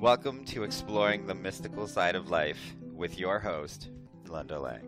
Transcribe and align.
Welcome 0.00 0.44
to 0.46 0.62
Exploring 0.62 1.26
the 1.26 1.34
Mystical 1.34 1.86
Side 1.86 2.16
of 2.16 2.28
Life 2.28 2.76
with 2.94 3.18
your 3.18 3.38
host, 3.38 3.88
Linda 4.28 4.60
Lang. 4.60 4.86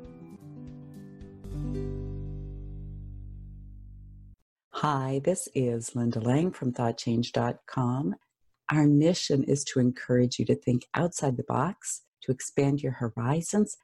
Hi, 4.69 5.23
this 5.25 5.49
is 5.55 5.97
Linda 5.97 6.21
Lang 6.21 6.51
from 6.51 6.75
ThoughtChange.com. 6.75 8.17
Our 8.71 8.87
mission 8.87 9.45
is 9.45 9.65
to 9.73 9.81
encourage 9.81 10.39
you 10.39 10.45
to 10.45 10.55
think 10.55 10.87
outside 10.93 11.39
the 11.39 11.45
box, 11.45 12.03
to 12.25 12.31
expand 12.31 12.83
your 12.83 12.93
horizons, 12.93 13.79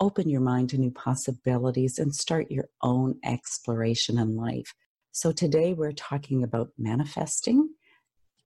open 0.00 0.30
your 0.30 0.40
mind 0.40 0.70
to 0.70 0.78
new 0.78 0.90
possibilities, 0.90 1.98
and 1.98 2.14
start 2.14 2.50
your 2.50 2.70
own 2.82 3.16
exploration 3.22 4.18
in 4.18 4.34
life. 4.34 4.72
So, 5.12 5.30
today 5.30 5.74
we're 5.74 5.92
talking 5.92 6.42
about 6.42 6.70
manifesting, 6.78 7.68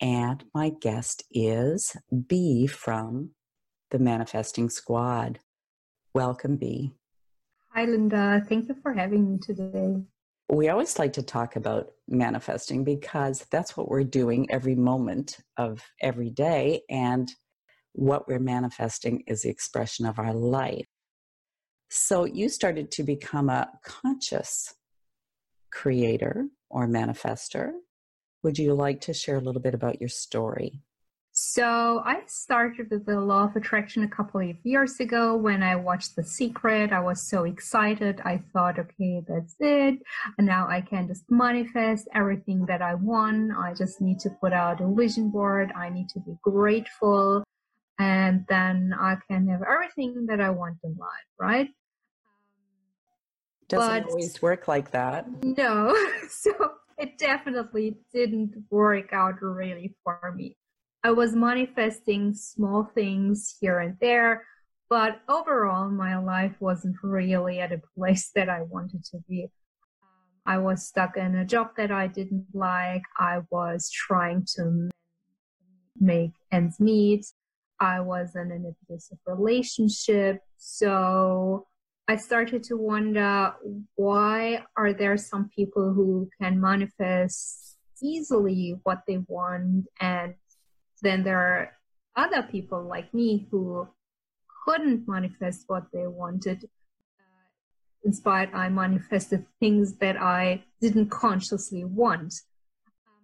and 0.05 0.45
my 0.53 0.69
guest 0.69 1.25
is 1.33 1.97
B 2.29 2.67
from 2.67 3.31
the 3.91 3.99
Manifesting 3.99 4.69
Squad. 4.69 5.39
Welcome, 6.13 6.57
B. 6.57 6.93
Hi, 7.73 7.87
Linda. 7.87 8.45
Thank 8.47 8.69
you 8.69 8.77
for 8.83 8.93
having 8.93 9.33
me 9.33 9.39
today. 9.39 10.03
We 10.51 10.69
always 10.69 10.99
like 10.99 11.15
to 11.15 11.23
talk 11.23 11.57
about 11.57 11.87
manifesting 12.07 12.85
because 12.85 13.47
that's 13.51 13.79
what 13.79 13.89
we're 13.89 14.05
doing 14.05 14.51
every 14.51 14.75
moment 14.75 15.39
of 15.57 15.83
every 16.03 16.29
day. 16.29 16.83
And 16.91 17.27
what 17.95 18.29
we're 18.29 18.39
manifesting 18.39 19.25
is 19.27 19.41
the 19.41 19.49
expression 19.49 20.05
of 20.05 20.19
our 20.19 20.35
life. 20.35 20.85
So 21.89 22.27
you 22.27 22.51
started 22.51 22.91
to 22.91 23.05
become 23.05 23.49
a 23.49 23.71
conscious 23.83 24.75
creator 25.73 26.49
or 26.69 26.87
manifester. 26.87 27.71
Would 28.45 28.59
you 28.59 28.75
like 28.75 29.01
to 29.03 29.15
share 29.15 29.37
a 29.37 29.41
little 29.41 29.63
bit 29.63 29.73
about 29.73 30.01
your 30.01 30.11
story? 30.11 30.83
So 31.33 32.03
I 32.05 32.21
started 32.27 32.91
with 32.91 33.07
the 33.07 33.19
law 33.19 33.45
of 33.45 33.57
attraction 33.57 34.05
a 34.05 34.09
couple 34.09 34.39
of 34.39 34.55
years 34.63 35.01
ago 35.01 35.35
when 35.35 35.63
I 35.63 35.77
watched 35.77 36.15
The 36.15 36.23
Secret. 36.23 36.93
I 36.93 37.01
was 37.01 37.27
so 37.27 37.45
excited. 37.45 38.21
I 38.23 38.43
thought, 38.53 38.79
okay, 38.79 39.23
that's 39.27 39.57
it. 39.59 39.99
And 40.37 40.47
now 40.47 40.69
I 40.69 40.83
can 40.83 41.09
just 41.09 41.25
manifest 41.31 42.07
everything 42.15 42.67
that 42.67 42.83
I 42.83 42.95
want. 42.95 43.53
I 43.57 43.73
just 43.73 44.03
need 44.03 44.21
to 44.21 44.31
put 44.43 44.53
out 44.53 44.83
a 44.83 44.95
vision 44.95 45.31
board. 45.31 45.73
I 45.75 45.89
need 45.89 46.11
to 46.11 46.21
be 46.21 46.37
grateful. 46.43 47.45
And 47.99 48.45
then 48.51 48.95
I 48.97 49.17
can 49.27 49.49
have 49.49 49.63
everything 49.63 50.27
that 50.27 50.41
I 50.43 50.51
want 50.51 50.77
in 50.85 50.95
life, 51.01 51.31
right? 51.41 51.71
Doesn't 53.69 54.03
but, 54.03 54.11
always 54.11 54.43
work 54.43 54.69
like 54.69 54.91
that. 54.91 55.27
No. 55.43 55.97
So 56.29 56.53
it 56.99 57.19
definitely 57.19 57.99
didn't 58.13 58.55
work 58.71 59.13
out 59.13 59.43
really 59.43 59.95
for 60.05 60.33
me. 60.37 60.57
I 61.03 61.11
was 61.11 61.35
manifesting 61.35 62.35
small 62.35 62.85
things 62.95 63.57
here 63.61 63.79
and 63.81 63.97
there, 64.01 64.47
but 64.89 65.21
overall, 65.29 65.91
my 65.91 66.19
life 66.19 66.55
wasn't 66.61 66.97
really 67.03 67.61
at 67.61 67.73
a 67.73 67.83
place 67.97 68.31
that 68.35 68.49
I 68.49 68.63
wanted 68.63 69.05
to 69.07 69.19
be. 69.29 69.45
Um, 70.03 70.09
I 70.47 70.59
was 70.59 70.87
stuck 70.87 71.17
in 71.17 71.35
a 71.37 71.45
job 71.45 71.71
that 71.77 71.91
I 71.91 72.07
didn't 72.07 72.47
like. 72.55 73.03
I 73.19 73.41
was 73.51 73.91
trying 73.91 74.47
to 74.57 74.89
make 76.01 76.33
ends 76.53 76.81
meet. 76.81 77.27
I 77.81 78.01
was 78.01 78.35
in 78.35 78.51
an 78.51 78.73
abusive 78.89 79.19
relationship. 79.27 80.41
So 80.57 81.67
I 82.07 82.17
started 82.17 82.63
to 82.65 82.77
wonder 82.77 83.55
why 83.95 84.65
are 84.77 84.93
there 84.93 85.17
some 85.17 85.49
people 85.49 85.93
who 85.95 86.29
can 86.41 86.61
manifest 86.61 87.79
easily 88.03 88.79
what 88.83 89.03
they 89.07 89.19
want 89.27 89.87
and 90.01 90.35
then 91.03 91.23
there 91.25 91.39
are 91.39 91.73
other 92.17 92.43
people 92.43 92.83
like 92.83 93.13
me 93.15 93.47
who 93.51 93.89
couldn't 94.65 95.07
manifest 95.07 95.65
what 95.67 95.85
they 95.93 96.07
wanted. 96.07 96.65
Uh, 96.65 98.05
instead, 98.05 98.51
I 98.55 98.69
manifested 98.69 99.47
things 99.61 99.97
that 99.99 100.17
I 100.17 100.65
didn't 100.81 101.11
consciously 101.11 101.85
want. 101.85 102.35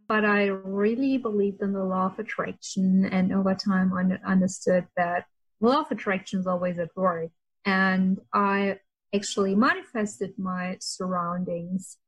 But 0.08 0.24
I 0.24 0.46
really 0.46 1.18
believed 1.18 1.62
in 1.62 1.72
the 1.72 1.84
law 1.84 2.06
of 2.06 2.18
attraction, 2.18 3.04
and 3.06 3.32
over 3.32 3.54
time, 3.54 3.92
I 3.94 4.02
understood 4.28 4.86
that 4.96 5.26
law 5.60 5.82
of 5.82 5.90
attraction 5.92 6.40
is 6.40 6.48
always 6.48 6.78
at 6.78 6.88
work. 6.96 7.30
And 7.64 8.18
I 8.32 8.78
actually 9.14 9.54
manifested 9.54 10.32
my 10.38 10.76
surroundings 10.80 11.98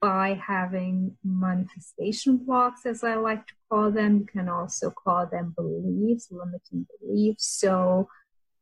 by 0.00 0.40
having 0.46 1.16
manifestation 1.22 2.38
blocks, 2.38 2.86
as 2.86 3.04
I 3.04 3.16
like 3.16 3.46
to 3.46 3.54
call 3.70 3.90
them. 3.90 4.20
You 4.20 4.26
can 4.26 4.48
also 4.48 4.90
call 4.90 5.26
them 5.26 5.54
beliefs, 5.56 6.28
limiting 6.30 6.86
beliefs. 7.00 7.46
So, 7.60 8.08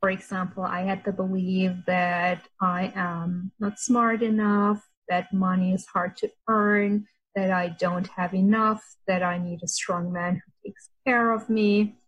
for 0.00 0.10
example, 0.10 0.65
I 0.65 0.82
had 0.82 1.04
the 1.04 1.12
belief 1.12 1.72
that 1.87 2.43
I 2.60 2.93
am 2.94 3.53
not 3.60 3.78
smart 3.78 4.22
enough, 4.22 4.84
that 5.09 5.32
money 5.32 5.72
is 5.72 5.87
hard 5.87 6.16
to 6.19 6.31
earn, 6.48 7.06
that 7.34 7.50
I 7.50 7.69
don't 7.69 8.09
have 8.09 8.34
enough, 8.34 8.82
that 9.06 9.22
I 9.22 9.38
need 9.38 9.60
a 9.62 9.69
strong 9.69 10.12
man 10.12 10.34
who 10.44 10.71
takes 10.71 10.91
care 11.06 11.32
of 11.32 11.48
me. 11.48 11.98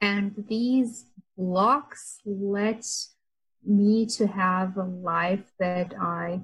And 0.00 0.44
these 0.48 1.06
blocks 1.36 2.20
let 2.24 2.84
me 3.64 4.06
to 4.06 4.26
have 4.26 4.76
a 4.76 4.84
life 4.84 5.50
that 5.58 5.94
I 6.00 6.42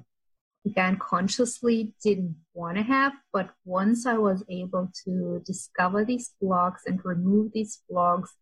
again 0.65 0.97
consciously 0.97 1.93
didn't 2.03 2.35
want 2.53 2.77
to 2.77 2.83
have 2.83 3.13
but 3.31 3.49
once 3.65 4.05
i 4.05 4.17
was 4.17 4.43
able 4.49 4.89
to 5.03 5.41
discover 5.45 6.03
these 6.03 6.33
blocks 6.41 6.83
and 6.85 6.99
remove 7.05 7.51
these 7.53 7.81
blocks 7.89 8.33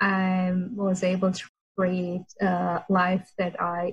i 0.00 0.52
was 0.74 1.02
able 1.02 1.32
to 1.32 1.44
create 1.76 2.26
a 2.40 2.84
life 2.88 3.32
that 3.38 3.60
i 3.60 3.92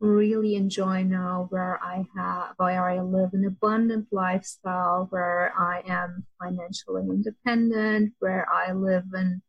really 0.00 0.56
enjoy 0.56 1.02
now 1.04 1.46
where 1.50 1.78
i 1.82 2.04
have 2.16 2.54
where 2.56 2.88
i 2.88 3.00
live 3.00 3.30
an 3.34 3.44
abundant 3.46 4.06
lifestyle 4.10 5.06
where 5.10 5.52
i 5.56 5.80
am 5.86 6.26
financially 6.42 7.02
independent 7.02 8.12
where 8.18 8.46
i 8.52 8.72
live 8.72 9.04
in 9.14 9.40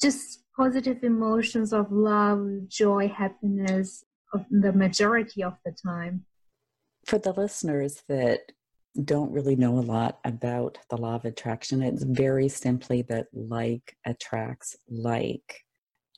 just 0.00 0.41
positive 0.56 1.02
emotions 1.02 1.72
of 1.72 1.90
love 1.90 2.46
joy 2.68 3.08
happiness 3.08 4.04
of 4.32 4.44
the 4.50 4.72
majority 4.72 5.42
of 5.42 5.54
the 5.64 5.72
time 5.72 6.24
for 7.04 7.18
the 7.18 7.32
listeners 7.32 8.02
that 8.08 8.52
don't 9.04 9.32
really 9.32 9.56
know 9.56 9.78
a 9.78 9.80
lot 9.80 10.18
about 10.24 10.78
the 10.90 10.96
law 10.96 11.14
of 11.14 11.24
attraction, 11.24 11.82
it's 11.82 12.02
very 12.02 12.48
simply 12.48 13.02
that 13.02 13.26
like 13.32 13.96
attracts 14.06 14.76
like, 14.88 15.62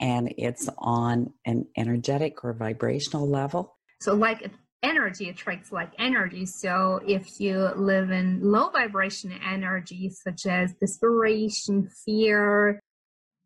and 0.00 0.34
it's 0.36 0.68
on 0.78 1.32
an 1.46 1.66
energetic 1.76 2.44
or 2.44 2.52
vibrational 2.52 3.28
level. 3.28 3.76
So, 4.00 4.14
like 4.14 4.50
energy 4.82 5.28
attracts 5.28 5.70
like 5.70 5.92
energy. 5.98 6.46
So, 6.46 7.00
if 7.06 7.38
you 7.38 7.70
live 7.76 8.10
in 8.10 8.40
low 8.42 8.70
vibration 8.70 9.32
energy, 9.46 10.10
such 10.10 10.46
as 10.46 10.74
desperation, 10.80 11.88
fear, 12.04 12.80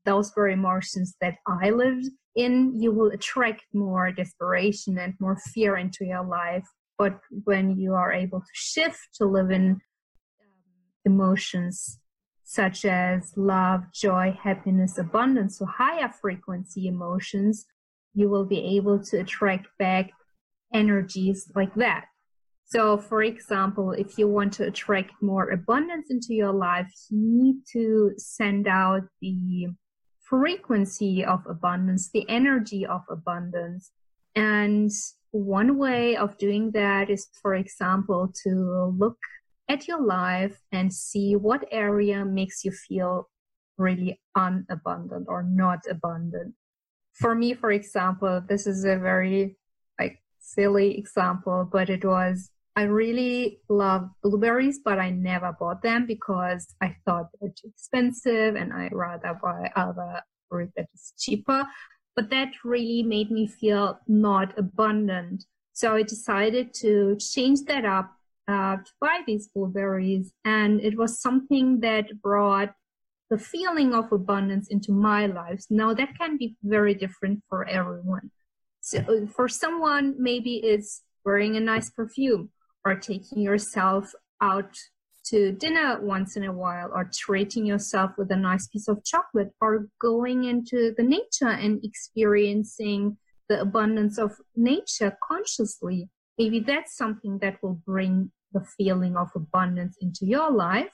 those 0.08 0.28
were 0.36 0.48
emotions 0.48 1.08
that 1.22 1.36
I 1.46 1.70
lived 1.70 2.06
in, 2.34 2.54
you 2.82 2.90
will 2.96 3.10
attract 3.18 3.64
more 3.74 4.06
desperation 4.12 4.92
and 4.98 5.12
more 5.20 5.38
fear 5.52 5.72
into 5.76 6.02
your 6.12 6.24
life 6.24 6.66
but 6.98 7.20
when 7.44 7.78
you 7.78 7.94
are 7.94 8.12
able 8.12 8.40
to 8.40 8.52
shift 8.52 9.14
to 9.14 9.24
live 9.24 9.50
in 9.50 9.70
um, 9.70 9.80
emotions 11.04 12.00
such 12.42 12.84
as 12.84 13.32
love, 13.36 13.84
joy, 13.94 14.36
happiness, 14.42 14.98
abundance, 14.98 15.58
so 15.58 15.66
higher 15.66 16.08
frequency 16.08 16.88
emotions, 16.88 17.66
you 18.14 18.28
will 18.28 18.46
be 18.46 18.76
able 18.76 18.98
to 18.98 19.20
attract 19.20 19.68
back 19.78 20.10
energies 20.72 21.50
like 21.54 21.74
that. 21.74 22.06
So, 22.64 22.98
for 22.98 23.22
example, 23.22 23.92
if 23.92 24.18
you 24.18 24.28
want 24.28 24.54
to 24.54 24.64
attract 24.64 25.12
more 25.22 25.50
abundance 25.50 26.08
into 26.10 26.34
your 26.34 26.52
life, 26.52 26.90
you 27.10 27.18
need 27.20 27.62
to 27.72 28.12
send 28.16 28.66
out 28.66 29.02
the 29.20 29.68
frequency 30.28 31.24
of 31.24 31.46
abundance, 31.46 32.10
the 32.10 32.28
energy 32.28 32.84
of 32.84 33.02
abundance. 33.08 33.90
And 34.34 34.90
one 35.30 35.78
way 35.78 36.16
of 36.16 36.38
doing 36.38 36.70
that 36.72 37.10
is, 37.10 37.28
for 37.42 37.54
example, 37.54 38.32
to 38.44 38.94
look 38.98 39.18
at 39.68 39.88
your 39.88 40.02
life 40.02 40.60
and 40.72 40.92
see 40.92 41.36
what 41.36 41.64
area 41.70 42.24
makes 42.24 42.64
you 42.64 42.70
feel 42.70 43.28
really 43.76 44.20
unabundant 44.34 45.26
or 45.28 45.42
not 45.42 45.80
abundant. 45.88 46.54
For 47.12 47.34
me, 47.34 47.54
for 47.54 47.70
example, 47.70 48.42
this 48.46 48.66
is 48.66 48.84
a 48.84 48.96
very 48.96 49.56
like 49.98 50.22
silly 50.38 50.98
example, 50.98 51.68
but 51.70 51.90
it 51.90 52.04
was 52.04 52.50
I 52.78 52.82
really 52.82 53.58
love 53.68 54.08
blueberries, 54.22 54.78
but 54.84 54.98
I 54.98 55.10
never 55.10 55.50
bought 55.58 55.82
them 55.82 56.06
because 56.06 56.74
I 56.80 56.96
thought 57.04 57.26
they're 57.40 57.50
too 57.50 57.68
expensive 57.74 58.54
and 58.54 58.72
I 58.72 58.88
rather 58.92 59.38
buy 59.42 59.70
other 59.74 60.22
fruit 60.48 60.70
that 60.76 60.86
is 60.94 61.12
cheaper 61.18 61.66
but 62.18 62.30
that 62.30 62.50
really 62.64 63.04
made 63.04 63.30
me 63.30 63.46
feel 63.46 63.96
not 64.08 64.52
abundant. 64.58 65.44
So 65.72 65.94
I 65.94 66.02
decided 66.02 66.74
to 66.82 67.16
change 67.20 67.60
that 67.68 67.84
up 67.84 68.10
uh, 68.48 68.78
to 68.78 68.92
buy 69.00 69.20
these 69.24 69.46
blueberries. 69.54 70.32
And 70.44 70.80
it 70.80 70.98
was 70.98 71.22
something 71.22 71.78
that 71.78 72.20
brought 72.20 72.74
the 73.30 73.38
feeling 73.38 73.94
of 73.94 74.10
abundance 74.10 74.66
into 74.66 74.90
my 74.90 75.26
life. 75.26 75.64
Now 75.70 75.94
that 75.94 76.18
can 76.18 76.36
be 76.36 76.56
very 76.64 76.92
different 76.92 77.44
for 77.48 77.64
everyone. 77.68 78.32
So 78.80 79.28
for 79.28 79.46
someone, 79.46 80.16
maybe 80.18 80.56
it's 80.56 81.02
wearing 81.24 81.56
a 81.56 81.60
nice 81.60 81.88
perfume 81.88 82.50
or 82.88 82.94
taking 82.94 83.42
yourself 83.42 84.12
out 84.40 84.74
to 85.26 85.52
dinner 85.52 86.00
once 86.00 86.36
in 86.36 86.44
a 86.44 86.52
while 86.52 86.90
or 86.94 87.10
treating 87.12 87.66
yourself 87.66 88.12
with 88.16 88.30
a 88.30 88.36
nice 88.36 88.66
piece 88.68 88.88
of 88.88 89.04
chocolate 89.04 89.52
or 89.60 89.88
going 90.00 90.44
into 90.44 90.94
the 90.96 91.02
nature 91.02 91.50
and 91.50 91.84
experiencing 91.84 93.16
the 93.48 93.60
abundance 93.60 94.18
of 94.18 94.32
nature 94.56 95.16
consciously. 95.22 96.08
Maybe 96.38 96.60
that's 96.60 96.96
something 96.96 97.38
that 97.40 97.62
will 97.62 97.80
bring 97.84 98.30
the 98.52 98.64
feeling 98.76 99.16
of 99.16 99.28
abundance 99.34 99.96
into 100.00 100.24
your 100.24 100.50
life. 100.50 100.92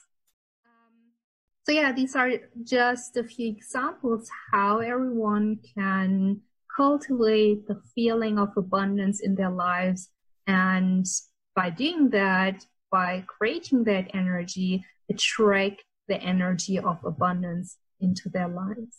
So 1.65 1.73
yeah, 1.73 1.93
these 1.93 2.17
are 2.17 2.31
just 2.63 3.17
a 3.17 3.25
few 3.25 3.49
examples 3.49 4.29
how 4.53 4.79
everyone 4.79 5.61
can 5.77 6.41
cultivate 6.77 7.67
the 7.69 7.81
feeling 7.95 8.39
of 8.39 8.51
abundance 8.57 9.21
in 9.21 9.37
their 9.37 9.51
lives. 9.51 10.11
And 10.47 11.07
by 11.55 11.71
doing 11.71 12.11
that, 12.11 12.65
by 12.91 13.25
creating 13.27 13.85
that 13.85 14.11
energy, 14.15 14.85
attract 15.11 15.85
the 16.09 16.21
energy 16.21 16.79
of 16.79 16.99
abundance 17.05 17.79
into 18.01 18.29
their 18.29 18.49
lives. 18.49 18.99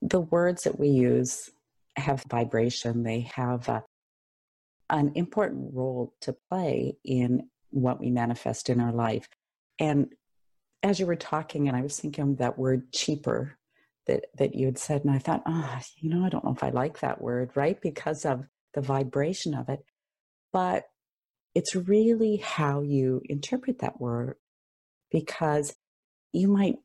The 0.00 0.20
words 0.20 0.64
that 0.64 0.78
we 0.78 0.88
use 0.88 1.50
have 1.96 2.24
vibration, 2.28 3.02
they 3.02 3.20
have 3.34 3.68
a, 3.68 3.84
an 4.90 5.12
important 5.14 5.74
role 5.74 6.14
to 6.22 6.34
play 6.50 6.96
in 7.04 7.48
what 7.70 8.00
we 8.00 8.10
manifest 8.10 8.68
in 8.68 8.80
our 8.80 8.92
life. 8.92 9.28
And 9.78 10.12
as 10.82 10.98
you 10.98 11.06
were 11.06 11.16
talking, 11.16 11.68
and 11.68 11.76
I 11.76 11.82
was 11.82 11.98
thinking 11.98 12.36
that 12.36 12.58
word 12.58 12.92
cheaper 12.92 13.56
that, 14.06 14.24
that 14.36 14.54
you 14.54 14.66
had 14.66 14.78
said, 14.78 15.04
and 15.04 15.14
I 15.14 15.18
thought, 15.18 15.42
oh, 15.46 15.78
you 15.96 16.10
know, 16.10 16.24
I 16.24 16.28
don't 16.28 16.44
know 16.44 16.52
if 16.52 16.64
I 16.64 16.70
like 16.70 17.00
that 17.00 17.20
word, 17.20 17.52
right? 17.54 17.80
Because 17.80 18.24
of 18.24 18.44
the 18.74 18.80
vibration 18.80 19.54
of 19.54 19.68
it. 19.68 19.84
But 20.52 20.84
it's 21.54 21.74
really 21.74 22.36
how 22.36 22.80
you 22.80 23.20
interpret 23.28 23.78
that 23.80 24.00
word 24.00 24.36
because 25.10 25.74
you 26.32 26.48
might 26.48 26.76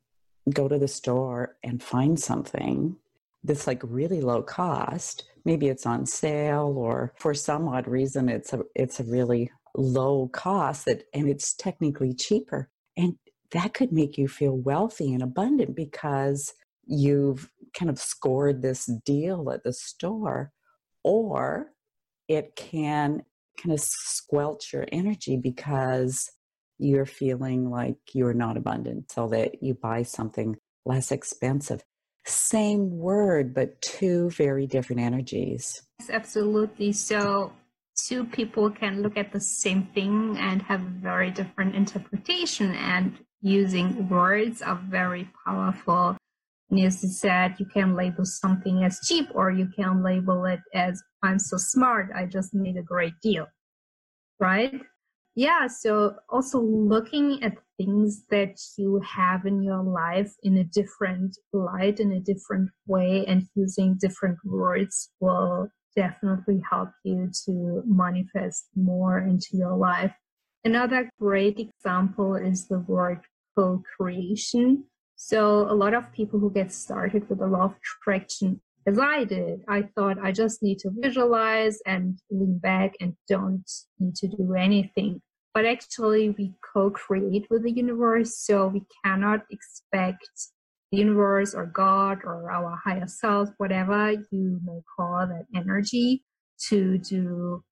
go 0.52 0.68
to 0.68 0.78
the 0.78 0.88
store 0.88 1.56
and 1.62 1.82
find 1.82 2.18
something 2.18 2.96
that's 3.44 3.66
like 3.66 3.80
really 3.84 4.20
low 4.20 4.42
cost 4.42 5.24
maybe 5.44 5.68
it's 5.68 5.86
on 5.86 6.04
sale 6.04 6.74
or 6.76 7.12
for 7.16 7.32
some 7.34 7.68
odd 7.68 7.86
reason 7.86 8.28
it's 8.28 8.52
a 8.52 8.60
it's 8.74 9.00
a 9.00 9.04
really 9.04 9.50
low 9.74 10.28
cost 10.28 10.86
that 10.86 11.04
and 11.14 11.28
it's 11.28 11.54
technically 11.54 12.12
cheaper 12.12 12.68
and 12.96 13.16
that 13.52 13.72
could 13.72 13.92
make 13.92 14.18
you 14.18 14.28
feel 14.28 14.56
wealthy 14.56 15.12
and 15.12 15.22
abundant 15.22 15.74
because 15.74 16.54
you've 16.86 17.50
kind 17.78 17.90
of 17.90 17.98
scored 17.98 18.60
this 18.60 18.86
deal 19.04 19.50
at 19.50 19.62
the 19.62 19.72
store 19.72 20.52
or 21.04 21.68
it 22.26 22.56
can 22.56 23.22
kind 23.62 23.72
of 23.72 23.80
squelch 23.80 24.72
your 24.72 24.86
energy 24.92 25.36
because 25.36 26.30
you're 26.78 27.06
feeling 27.06 27.70
like 27.70 27.96
you're 28.12 28.34
not 28.34 28.56
abundant 28.56 29.10
so 29.10 29.28
that 29.28 29.62
you 29.62 29.74
buy 29.74 30.02
something 30.02 30.56
less 30.84 31.10
expensive. 31.10 31.82
Same 32.24 32.90
word 32.98 33.54
but 33.54 33.80
two 33.80 34.30
very 34.30 34.66
different 34.66 35.00
energies. 35.00 35.82
Yes, 36.00 36.10
absolutely. 36.10 36.92
So 36.92 37.52
two 38.06 38.24
people 38.24 38.70
can 38.70 39.02
look 39.02 39.16
at 39.16 39.32
the 39.32 39.40
same 39.40 39.88
thing 39.94 40.36
and 40.38 40.62
have 40.62 40.82
a 40.82 41.00
very 41.00 41.30
different 41.30 41.74
interpretation 41.74 42.74
and 42.74 43.18
using 43.40 44.08
words 44.08 44.62
are 44.62 44.80
very 44.88 45.28
powerful 45.44 46.16
you 46.70 46.90
said 46.90 47.54
you 47.58 47.66
can 47.66 47.94
label 47.94 48.24
something 48.24 48.84
as 48.84 49.00
cheap 49.06 49.28
or 49.34 49.50
you 49.50 49.68
can 49.74 50.02
label 50.02 50.44
it 50.44 50.60
as 50.74 51.02
i'm 51.22 51.38
so 51.38 51.56
smart 51.56 52.10
i 52.14 52.24
just 52.24 52.54
made 52.54 52.76
a 52.76 52.82
great 52.82 53.14
deal 53.22 53.46
right 54.38 54.80
yeah 55.34 55.66
so 55.66 56.14
also 56.28 56.60
looking 56.60 57.42
at 57.42 57.56
things 57.78 58.24
that 58.30 58.56
you 58.76 59.00
have 59.00 59.46
in 59.46 59.62
your 59.62 59.82
life 59.82 60.34
in 60.42 60.58
a 60.58 60.64
different 60.64 61.36
light 61.52 62.00
in 62.00 62.12
a 62.12 62.20
different 62.20 62.68
way 62.86 63.24
and 63.26 63.44
using 63.54 63.96
different 64.00 64.38
words 64.44 65.10
will 65.20 65.68
definitely 65.98 66.62
help 66.70 66.90
you 67.02 67.28
to 67.44 67.82
manifest 67.84 68.68
more 68.76 69.18
into 69.18 69.50
your 69.54 69.76
life. 69.76 70.12
Another 70.64 71.10
great 71.18 71.58
example 71.58 72.36
is 72.36 72.68
the 72.68 72.78
word 72.78 73.20
co 73.56 73.82
creation. 73.96 74.84
So, 75.20 75.68
a 75.68 75.74
lot 75.74 75.94
of 75.94 76.12
people 76.12 76.38
who 76.38 76.48
get 76.48 76.70
started 76.72 77.28
with 77.28 77.40
a 77.40 77.46
law 77.46 77.64
of 77.64 77.74
attraction, 77.82 78.60
as 78.86 79.00
I 79.00 79.24
did, 79.24 79.64
I 79.66 79.82
thought 79.96 80.16
I 80.22 80.30
just 80.30 80.62
need 80.62 80.78
to 80.78 80.90
visualize 80.94 81.80
and 81.84 82.20
lean 82.30 82.58
back 82.58 82.94
and 83.00 83.16
don't 83.28 83.68
need 83.98 84.14
to 84.14 84.28
do 84.28 84.54
anything. 84.54 85.20
But 85.54 85.66
actually, 85.66 86.30
we 86.30 86.54
co 86.72 86.90
create 86.90 87.48
with 87.50 87.64
the 87.64 87.72
universe, 87.72 88.38
so 88.38 88.68
we 88.68 88.82
cannot 89.04 89.40
expect 89.50 90.30
the 90.92 90.98
universe 90.98 91.52
or 91.52 91.66
God 91.66 92.20
or 92.22 92.52
our 92.52 92.76
higher 92.76 93.08
self, 93.08 93.48
whatever 93.58 94.12
you 94.30 94.60
may 94.64 94.80
call 94.96 95.26
that 95.26 95.46
energy, 95.52 96.22
to 96.68 96.96
do 96.98 97.64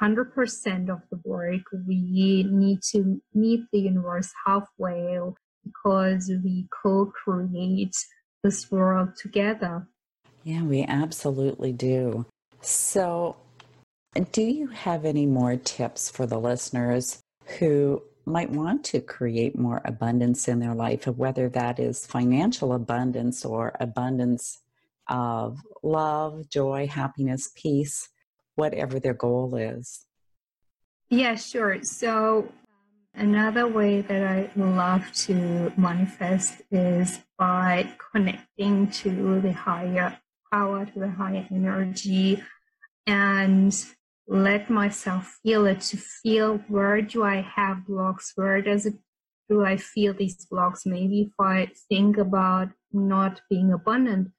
100% 0.00 0.88
of 0.88 1.00
the 1.10 1.20
work. 1.26 1.60
We 1.86 2.46
need 2.48 2.80
to 2.92 3.20
meet 3.34 3.64
the 3.70 3.80
universe 3.80 4.32
halfway 4.46 5.18
because 5.66 6.30
we 6.44 6.66
co 6.82 7.06
create 7.06 7.96
this 8.42 8.70
world 8.70 9.10
together. 9.20 9.86
Yeah, 10.44 10.62
we 10.62 10.84
absolutely 10.84 11.72
do. 11.72 12.26
So, 12.60 13.36
do 14.32 14.42
you 14.42 14.68
have 14.68 15.04
any 15.04 15.26
more 15.26 15.56
tips 15.56 16.10
for 16.10 16.26
the 16.26 16.38
listeners 16.38 17.20
who 17.58 18.02
might 18.24 18.50
want 18.50 18.84
to 18.84 19.00
create 19.00 19.58
more 19.58 19.80
abundance 19.84 20.48
in 20.48 20.58
their 20.58 20.74
life, 20.74 21.06
whether 21.06 21.48
that 21.48 21.78
is 21.78 22.06
financial 22.06 22.72
abundance 22.72 23.44
or 23.44 23.76
abundance 23.80 24.62
of 25.08 25.58
love, 25.82 26.48
joy, 26.50 26.88
happiness, 26.88 27.50
peace, 27.54 28.08
whatever 28.56 28.98
their 28.98 29.14
goal 29.14 29.54
is. 29.54 30.06
Yeah, 31.08 31.36
sure. 31.36 31.82
So, 31.84 32.48
another 33.16 33.66
way 33.66 34.02
that 34.02 34.22
I 34.22 34.50
love 34.56 35.10
to 35.26 35.72
manifest 35.76 36.62
is 36.70 37.20
by 37.38 37.88
connecting 38.12 38.90
to 39.02 39.40
the 39.40 39.52
higher 39.52 40.18
power, 40.52 40.86
to 40.86 40.98
the 40.98 41.10
higher 41.10 41.46
energy, 41.50 42.42
and 43.06 43.74
let 44.28 44.68
myself 44.68 45.38
feel 45.42 45.66
it 45.66 45.80
to 45.80 45.96
feel 45.96 46.58
where 46.68 47.00
do 47.00 47.24
I 47.24 47.40
have 47.40 47.86
blocks? 47.86 48.32
Where 48.34 48.60
does 48.60 48.86
it 48.86 48.94
do 49.48 49.64
I 49.64 49.76
feel 49.76 50.12
these 50.12 50.44
blocks? 50.46 50.84
Maybe 50.84 51.22
if 51.22 51.32
I 51.40 51.70
think 51.88 52.18
about 52.18 52.70
not 52.92 53.40
being 53.48 53.72
abundant, 53.72 54.32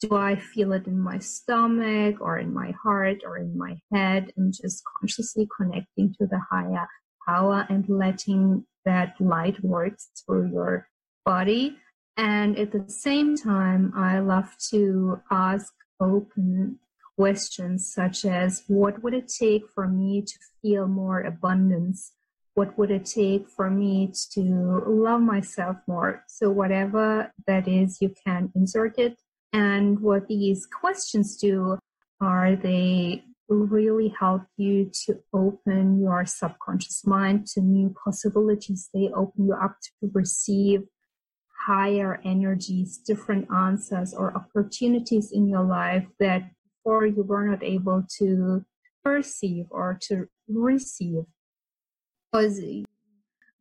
do 0.00 0.16
I 0.16 0.36
feel 0.36 0.72
it 0.72 0.86
in 0.86 1.00
my 1.00 1.18
stomach 1.18 2.16
or 2.20 2.38
in 2.38 2.52
my 2.52 2.74
heart 2.82 3.22
or 3.24 3.38
in 3.38 3.56
my 3.56 3.78
head? 3.90 4.32
And 4.36 4.52
just 4.52 4.82
consciously 5.00 5.48
connecting 5.56 6.14
to 6.18 6.26
the 6.26 6.40
higher 6.50 6.86
power 7.26 7.66
and 7.68 7.88
letting 7.88 8.66
that 8.84 9.14
light 9.20 9.62
work 9.62 9.94
through 10.24 10.50
your 10.52 10.88
body. 11.24 11.76
And 12.16 12.58
at 12.58 12.70
the 12.72 12.84
same 12.88 13.36
time, 13.36 13.92
I 13.96 14.20
love 14.20 14.56
to 14.70 15.20
ask 15.30 15.72
open 16.00 16.78
questions 17.16 17.92
such 17.92 18.24
as 18.24 18.64
what 18.66 19.02
would 19.02 19.14
it 19.14 19.28
take 19.28 19.68
for 19.74 19.88
me 19.88 20.22
to 20.22 20.34
feel 20.62 20.86
more 20.86 21.20
abundance? 21.20 22.12
What 22.54 22.76
would 22.78 22.90
it 22.90 23.06
take 23.06 23.48
for 23.48 23.68
me 23.68 24.12
to 24.32 24.82
love 24.86 25.20
myself 25.20 25.76
more? 25.88 26.24
So, 26.28 26.50
whatever 26.50 27.32
that 27.46 27.66
is, 27.66 27.98
you 28.00 28.14
can 28.24 28.52
insert 28.54 28.98
it. 28.98 29.18
And 29.52 30.00
what 30.00 30.28
these 30.28 30.66
questions 30.66 31.36
do 31.36 31.78
are 32.20 32.54
they 32.54 33.24
really 33.48 34.14
help 34.18 34.42
you 34.56 34.90
to 35.06 35.20
open 35.32 36.00
your 36.00 36.24
subconscious 36.24 37.06
mind 37.06 37.46
to 37.48 37.60
new 37.60 37.94
possibilities. 38.04 38.88
They 38.92 39.10
open 39.14 39.46
you 39.46 39.54
up 39.54 39.76
to 39.82 40.10
receive 40.12 40.84
higher 41.66 42.20
energies, 42.24 42.98
different 42.98 43.48
answers, 43.50 44.14
or 44.14 44.34
opportunities 44.34 45.32
in 45.32 45.48
your 45.48 45.64
life 45.64 46.06
that 46.20 46.50
before 46.84 47.06
you 47.06 47.22
were 47.22 47.46
not 47.46 47.62
able 47.62 48.04
to 48.18 48.64
perceive 49.02 49.66
or 49.70 49.98
to 50.02 50.28
receive. 50.48 51.24
Because 52.32 52.60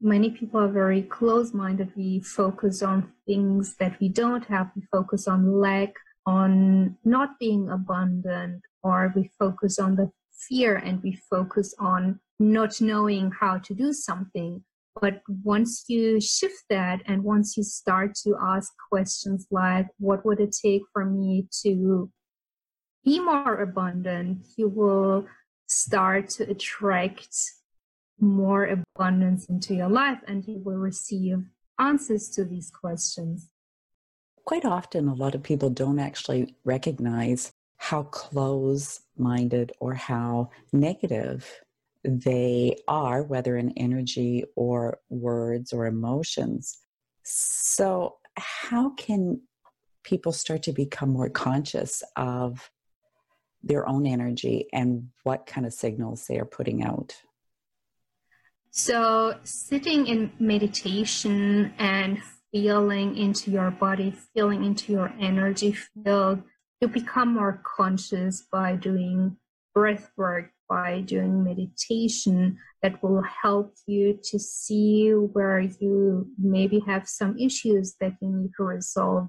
many 0.01 0.31
people 0.31 0.59
are 0.59 0.67
very 0.67 1.01
close 1.03 1.53
minded. 1.53 1.91
We 1.95 2.19
focus 2.19 2.81
on 2.81 3.11
things 3.25 3.75
that 3.77 3.99
we 3.99 4.09
don't 4.09 4.45
have, 4.45 4.71
we 4.75 4.81
focus 4.91 5.27
on 5.27 5.59
lack, 5.59 5.93
on 6.25 6.97
not 7.03 7.39
being 7.39 7.69
abundant, 7.69 8.61
or 8.81 9.13
we 9.15 9.29
focus 9.39 9.79
on 9.79 9.95
the 9.95 10.11
fear 10.47 10.75
and 10.75 11.01
we 11.03 11.19
focus 11.29 11.73
on 11.79 12.19
not 12.39 12.81
knowing 12.81 13.31
how 13.31 13.57
to 13.59 13.73
do 13.73 13.93
something. 13.93 14.63
But 15.01 15.21
once 15.43 15.85
you 15.87 16.21
shift 16.21 16.63
that 16.69 17.01
and 17.05 17.23
once 17.23 17.57
you 17.57 17.63
start 17.63 18.15
to 18.23 18.37
ask 18.39 18.71
questions 18.91 19.47
like, 19.49 19.87
what 19.97 20.25
would 20.25 20.39
it 20.39 20.55
take 20.61 20.83
for 20.91 21.05
me 21.05 21.47
to 21.63 22.11
be 23.03 23.19
more 23.19 23.61
abundant, 23.61 24.45
you 24.55 24.69
will 24.69 25.25
start 25.67 26.29
to 26.29 26.49
attract 26.49 27.35
more 28.19 28.65
abundance 28.65 29.45
into 29.47 29.73
your 29.73 29.89
life 29.89 30.19
and 30.27 30.47
you 30.47 30.61
will 30.63 30.77
receive 30.77 31.43
answers 31.79 32.29
to 32.29 32.45
these 32.45 32.69
questions. 32.69 33.49
Quite 34.45 34.65
often, 34.65 35.07
a 35.07 35.13
lot 35.13 35.35
of 35.35 35.43
people 35.43 35.69
don't 35.69 35.99
actually 35.99 36.55
recognize 36.65 37.53
how 37.77 38.03
close 38.03 39.01
minded 39.17 39.71
or 39.79 39.93
how 39.93 40.49
negative 40.71 41.49
they 42.03 42.75
are, 42.87 43.23
whether 43.23 43.55
in 43.57 43.71
energy 43.77 44.43
or 44.55 44.99
words 45.09 45.71
or 45.71 45.85
emotions. 45.85 46.79
So, 47.23 48.17
how 48.35 48.89
can 48.91 49.41
people 50.03 50.33
start 50.33 50.63
to 50.63 50.73
become 50.73 51.09
more 51.09 51.29
conscious 51.29 52.03
of 52.17 52.69
their 53.63 53.87
own 53.87 54.05
energy 54.05 54.67
and 54.73 55.09
what 55.23 55.45
kind 55.45 55.65
of 55.65 55.73
signals 55.73 56.27
they 56.27 56.37
are 56.37 56.45
putting 56.45 56.83
out? 56.83 57.15
So, 58.71 59.37
sitting 59.43 60.07
in 60.07 60.33
meditation 60.39 61.73
and 61.77 62.21
feeling 62.53 63.17
into 63.17 63.49
your 63.49 63.71
body, 63.71 64.13
feeling 64.35 64.63
into 64.63 64.93
your 64.93 65.11
energy 65.19 65.71
field, 65.71 66.43
you 66.79 66.87
become 66.87 67.33
more 67.33 67.61
conscious 67.65 68.43
by 68.51 68.75
doing 68.75 69.35
breath 69.73 70.11
work, 70.15 70.51
by 70.69 71.01
doing 71.01 71.43
meditation 71.43 72.57
that 72.83 73.01
will 73.01 73.23
help 73.23 73.73
you 73.87 74.19
to 74.23 74.37
see 74.37 75.09
where 75.09 75.59
you 75.59 76.27
maybe 76.37 76.79
have 76.85 77.07
some 77.07 77.37
issues 77.39 77.95
that 77.99 78.13
you 78.21 78.29
need 78.29 78.51
to 78.57 78.63
resolve. 78.63 79.27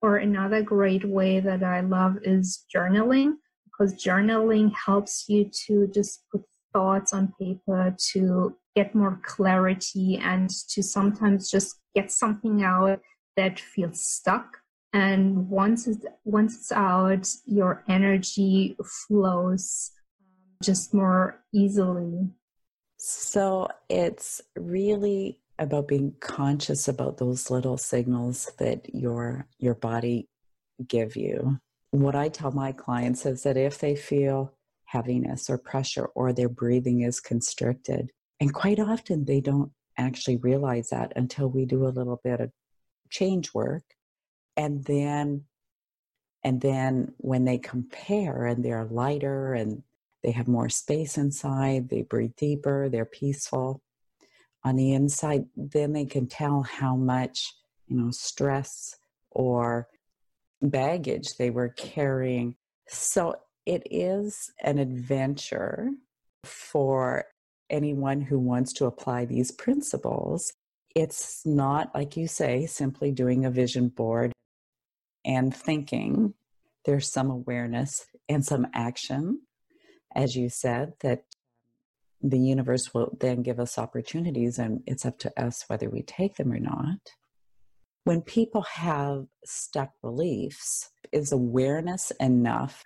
Or 0.00 0.16
another 0.16 0.62
great 0.62 1.04
way 1.04 1.40
that 1.40 1.62
I 1.62 1.80
love 1.80 2.18
is 2.22 2.64
journaling 2.74 3.34
because 3.64 4.02
journaling 4.02 4.72
helps 4.86 5.24
you 5.28 5.50
to 5.66 5.88
just 5.88 6.22
put 6.30 6.42
thoughts 6.72 7.12
on 7.12 7.34
paper 7.38 7.94
to 8.12 8.56
get 8.76 8.94
more 8.94 9.20
clarity 9.24 10.18
and 10.22 10.50
to 10.68 10.82
sometimes 10.82 11.50
just 11.50 11.80
get 11.94 12.10
something 12.10 12.62
out 12.62 13.00
that 13.36 13.58
feels 13.58 14.00
stuck 14.00 14.58
and 14.92 15.48
once 15.48 15.86
it's, 15.86 16.04
once 16.24 16.56
it's 16.56 16.72
out 16.72 17.28
your 17.46 17.84
energy 17.88 18.76
flows 18.84 19.92
um, 20.20 20.56
just 20.62 20.94
more 20.94 21.42
easily 21.52 22.28
so 22.96 23.68
it's 23.88 24.40
really 24.56 25.40
about 25.58 25.88
being 25.88 26.14
conscious 26.20 26.88
about 26.88 27.18
those 27.18 27.50
little 27.50 27.76
signals 27.76 28.50
that 28.58 28.94
your 28.94 29.46
your 29.58 29.74
body 29.74 30.28
give 30.86 31.16
you 31.16 31.58
what 31.90 32.14
i 32.14 32.28
tell 32.28 32.50
my 32.52 32.72
clients 32.72 33.26
is 33.26 33.42
that 33.42 33.56
if 33.56 33.78
they 33.78 33.94
feel 33.94 34.54
heaviness 34.90 35.48
or 35.48 35.56
pressure 35.56 36.06
or 36.14 36.32
their 36.32 36.48
breathing 36.48 37.02
is 37.02 37.20
constricted. 37.20 38.10
And 38.40 38.52
quite 38.52 38.80
often 38.80 39.24
they 39.24 39.40
don't 39.40 39.70
actually 39.96 40.36
realize 40.36 40.90
that 40.90 41.12
until 41.16 41.48
we 41.48 41.66
do 41.66 41.86
a 41.86 41.88
little 41.88 42.20
bit 42.24 42.40
of 42.40 42.50
change 43.10 43.52
work. 43.52 43.82
And 44.56 44.84
then 44.84 45.44
and 46.42 46.60
then 46.60 47.12
when 47.18 47.44
they 47.44 47.58
compare 47.58 48.46
and 48.46 48.64
they're 48.64 48.86
lighter 48.86 49.52
and 49.52 49.82
they 50.22 50.30
have 50.30 50.48
more 50.48 50.70
space 50.70 51.18
inside, 51.18 51.90
they 51.90 52.02
breathe 52.02 52.34
deeper, 52.36 52.88
they're 52.88 53.04
peaceful 53.04 53.82
on 54.64 54.76
the 54.76 54.92
inside, 54.92 55.46
then 55.56 55.92
they 55.92 56.04
can 56.04 56.26
tell 56.26 56.62
how 56.62 56.96
much, 56.96 57.54
you 57.86 57.96
know, 57.96 58.10
stress 58.10 58.96
or 59.30 59.88
baggage 60.62 61.36
they 61.36 61.50
were 61.50 61.70
carrying. 61.70 62.56
So 62.88 63.36
it 63.64 63.86
is 63.90 64.50
an 64.62 64.78
adventure 64.78 65.90
for 66.44 67.24
anyone 67.70 68.20
who 68.20 68.38
wants 68.38 68.72
to 68.74 68.86
apply 68.86 69.24
these 69.24 69.50
principles. 69.50 70.52
It's 70.94 71.46
not, 71.46 71.94
like 71.94 72.16
you 72.16 72.26
say, 72.26 72.66
simply 72.66 73.12
doing 73.12 73.44
a 73.44 73.50
vision 73.50 73.88
board 73.88 74.32
and 75.24 75.54
thinking. 75.54 76.34
There's 76.84 77.10
some 77.10 77.30
awareness 77.30 78.06
and 78.28 78.44
some 78.44 78.66
action, 78.74 79.42
as 80.14 80.34
you 80.34 80.48
said, 80.48 80.94
that 81.00 81.24
the 82.22 82.38
universe 82.38 82.92
will 82.92 83.16
then 83.20 83.42
give 83.42 83.60
us 83.60 83.78
opportunities, 83.78 84.58
and 84.58 84.82
it's 84.86 85.06
up 85.06 85.18
to 85.20 85.42
us 85.42 85.64
whether 85.68 85.88
we 85.88 86.02
take 86.02 86.36
them 86.36 86.52
or 86.52 86.58
not. 86.58 86.98
When 88.04 88.22
people 88.22 88.62
have 88.62 89.26
stuck 89.44 89.90
beliefs, 90.02 90.90
is 91.12 91.32
awareness 91.32 92.12
enough 92.20 92.84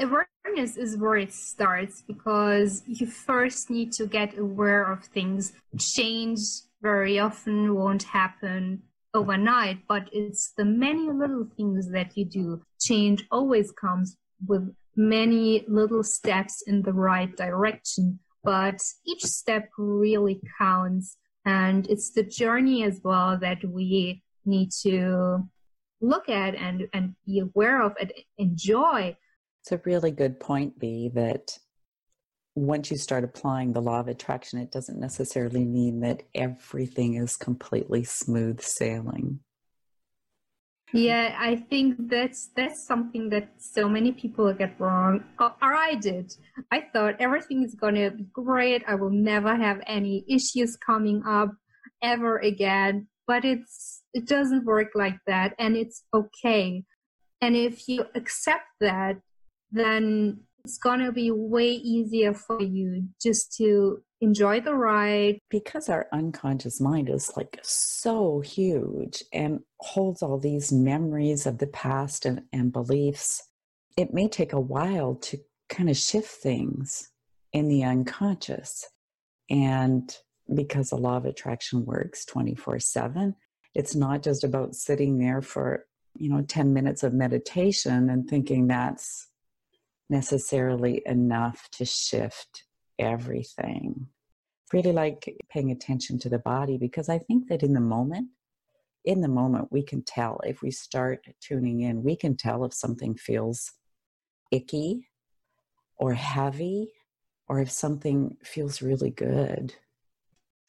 awareness 0.00 0.76
is 0.76 0.96
where 0.96 1.16
it 1.16 1.32
starts 1.32 2.02
because 2.02 2.82
you 2.86 3.06
first 3.06 3.70
need 3.70 3.92
to 3.92 4.06
get 4.06 4.38
aware 4.38 4.90
of 4.90 5.04
things. 5.04 5.52
Change 5.78 6.40
very 6.82 7.18
often 7.18 7.74
won't 7.74 8.02
happen 8.04 8.82
overnight, 9.12 9.78
but 9.88 10.08
it's 10.12 10.52
the 10.56 10.64
many 10.64 11.10
little 11.10 11.46
things 11.56 11.90
that 11.90 12.16
you 12.16 12.24
do. 12.24 12.62
Change 12.80 13.26
always 13.30 13.70
comes 13.72 14.16
with 14.46 14.74
many 14.96 15.64
little 15.68 16.02
steps 16.02 16.62
in 16.66 16.82
the 16.82 16.92
right 16.92 17.36
direction, 17.36 18.18
but 18.42 18.80
each 19.06 19.24
step 19.24 19.68
really 19.76 20.40
counts. 20.58 21.16
And 21.44 21.86
it's 21.88 22.10
the 22.10 22.22
journey 22.22 22.84
as 22.84 23.00
well 23.02 23.38
that 23.38 23.64
we 23.64 24.22
need 24.44 24.70
to 24.82 25.48
look 26.00 26.28
at 26.28 26.54
and, 26.54 26.88
and 26.92 27.14
be 27.26 27.40
aware 27.40 27.82
of 27.82 27.92
and 28.00 28.12
enjoy 28.38 29.16
it's 29.60 29.72
a 29.72 29.80
really 29.84 30.10
good 30.10 30.40
point, 30.40 30.78
B, 30.78 31.10
that 31.14 31.58
once 32.54 32.90
you 32.90 32.96
start 32.96 33.24
applying 33.24 33.72
the 33.72 33.82
law 33.82 34.00
of 34.00 34.08
attraction, 34.08 34.58
it 34.58 34.72
doesn't 34.72 34.98
necessarily 34.98 35.64
mean 35.64 36.00
that 36.00 36.22
everything 36.34 37.14
is 37.14 37.36
completely 37.36 38.04
smooth 38.04 38.60
sailing. 38.60 39.40
Yeah, 40.92 41.36
I 41.38 41.54
think 41.54 42.08
that's 42.10 42.48
that's 42.56 42.84
something 42.84 43.28
that 43.30 43.52
so 43.58 43.88
many 43.88 44.10
people 44.10 44.52
get 44.52 44.74
wrong. 44.80 45.22
Or, 45.38 45.54
or 45.62 45.74
I 45.74 45.94
did. 45.94 46.34
I 46.72 46.80
thought 46.92 47.20
everything 47.20 47.62
is 47.62 47.76
gonna 47.76 48.10
be 48.10 48.26
great. 48.32 48.82
I 48.88 48.96
will 48.96 49.10
never 49.10 49.54
have 49.54 49.80
any 49.86 50.24
issues 50.28 50.76
coming 50.76 51.22
up 51.24 51.50
ever 52.02 52.38
again. 52.38 53.06
But 53.28 53.44
it's 53.44 54.02
it 54.12 54.26
doesn't 54.26 54.64
work 54.64 54.88
like 54.96 55.18
that, 55.28 55.54
and 55.60 55.76
it's 55.76 56.02
okay. 56.12 56.82
And 57.40 57.54
if 57.54 57.88
you 57.88 58.06
accept 58.16 58.66
that, 58.80 59.20
then 59.72 60.40
it's 60.64 60.78
going 60.78 61.00
to 61.00 61.12
be 61.12 61.30
way 61.30 61.70
easier 61.70 62.34
for 62.34 62.60
you 62.62 63.08
just 63.20 63.56
to 63.56 64.02
enjoy 64.20 64.60
the 64.60 64.74
ride. 64.74 65.38
Because 65.50 65.88
our 65.88 66.06
unconscious 66.12 66.80
mind 66.80 67.08
is 67.08 67.32
like 67.36 67.58
so 67.62 68.40
huge 68.40 69.24
and 69.32 69.60
holds 69.78 70.22
all 70.22 70.38
these 70.38 70.72
memories 70.72 71.46
of 71.46 71.58
the 71.58 71.66
past 71.66 72.26
and, 72.26 72.42
and 72.52 72.72
beliefs, 72.72 73.42
it 73.96 74.12
may 74.12 74.28
take 74.28 74.52
a 74.52 74.60
while 74.60 75.14
to 75.16 75.38
kind 75.68 75.88
of 75.88 75.96
shift 75.96 76.28
things 76.28 77.10
in 77.52 77.68
the 77.68 77.84
unconscious. 77.84 78.86
And 79.48 80.14
because 80.54 80.90
the 80.90 80.96
law 80.96 81.16
of 81.16 81.24
attraction 81.24 81.84
works 81.84 82.24
24 82.24 82.80
7, 82.80 83.34
it's 83.74 83.94
not 83.94 84.22
just 84.22 84.44
about 84.44 84.74
sitting 84.74 85.18
there 85.18 85.42
for, 85.42 85.86
you 86.16 86.28
know, 86.28 86.42
10 86.42 86.72
minutes 86.72 87.02
of 87.02 87.14
meditation 87.14 88.10
and 88.10 88.28
thinking 88.28 88.66
that's 88.66 89.28
necessarily 90.10 91.02
enough 91.06 91.68
to 91.72 91.84
shift 91.84 92.64
everything. 92.98 94.08
Really 94.72 94.92
like 94.92 95.36
paying 95.48 95.70
attention 95.70 96.18
to 96.20 96.28
the 96.28 96.38
body 96.38 96.76
because 96.78 97.08
I 97.08 97.18
think 97.18 97.48
that 97.48 97.62
in 97.62 97.72
the 97.72 97.80
moment, 97.80 98.28
in 99.04 99.20
the 99.20 99.28
moment, 99.28 99.72
we 99.72 99.82
can 99.82 100.02
tell 100.02 100.40
if 100.44 100.62
we 100.62 100.70
start 100.70 101.24
tuning 101.40 101.80
in, 101.80 102.02
we 102.02 102.16
can 102.16 102.36
tell 102.36 102.64
if 102.64 102.74
something 102.74 103.14
feels 103.14 103.72
icky 104.50 105.08
or 105.96 106.14
heavy 106.14 106.92
or 107.48 107.60
if 107.60 107.70
something 107.70 108.36
feels 108.42 108.82
really 108.82 109.10
good. 109.10 109.74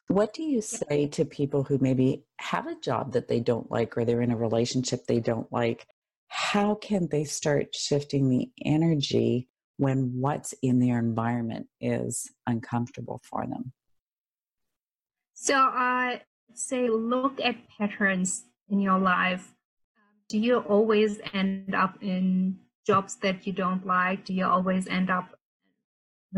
What 0.08 0.34
do 0.34 0.42
you 0.42 0.60
say 0.60 1.06
to 1.08 1.24
people 1.24 1.62
who 1.64 1.78
maybe 1.78 2.24
have 2.38 2.66
a 2.66 2.78
job 2.80 3.12
that 3.12 3.28
they 3.28 3.40
don't 3.40 3.70
like 3.70 3.96
or 3.96 4.04
they're 4.04 4.20
in 4.20 4.32
a 4.32 4.36
relationship 4.36 5.06
they 5.06 5.20
don't 5.20 5.50
like 5.52 5.86
how 6.34 6.74
can 6.74 7.08
they 7.10 7.24
start 7.24 7.74
shifting 7.74 8.30
the 8.30 8.50
energy 8.64 9.48
when 9.76 10.18
what's 10.18 10.54
in 10.62 10.78
their 10.78 10.98
environment 10.98 11.66
is 11.78 12.30
uncomfortable 12.46 13.20
for 13.22 13.46
them? 13.46 13.72
So 15.34 15.54
I 15.54 16.14
uh, 16.14 16.18
say 16.54 16.88
look 16.88 17.38
at 17.38 17.56
patterns 17.68 18.44
in 18.70 18.80
your 18.80 18.98
life. 18.98 19.52
Do 20.30 20.38
you 20.38 20.60
always 20.60 21.20
end 21.34 21.74
up 21.74 21.98
in 22.00 22.56
jobs 22.86 23.16
that 23.16 23.46
you 23.46 23.52
don't 23.52 23.86
like? 23.86 24.24
Do 24.24 24.32
you 24.32 24.46
always 24.46 24.88
end 24.88 25.10
up 25.10 25.38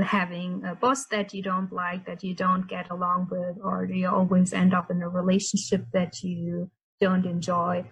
having 0.03 0.65
a 0.65 0.75
boss 0.75 1.07
that 1.07 1.33
you 1.33 1.41
don't 1.41 1.73
like, 1.73 2.05
that 2.07 2.25
you 2.25 2.35
don't 2.35 2.67
get 2.67 2.91
along 2.91 3.29
with, 3.31 3.59
or 3.63 3.87
do 3.87 3.95
you 3.95 4.09
always 4.09 4.53
end 4.53 4.75
up 4.75 4.91
in 4.91 5.03
a 5.03 5.09
relationship 5.09 5.87
that 5.93 6.21
you 6.25 6.69
don't 7.01 7.27
enjoy. 7.27 7.85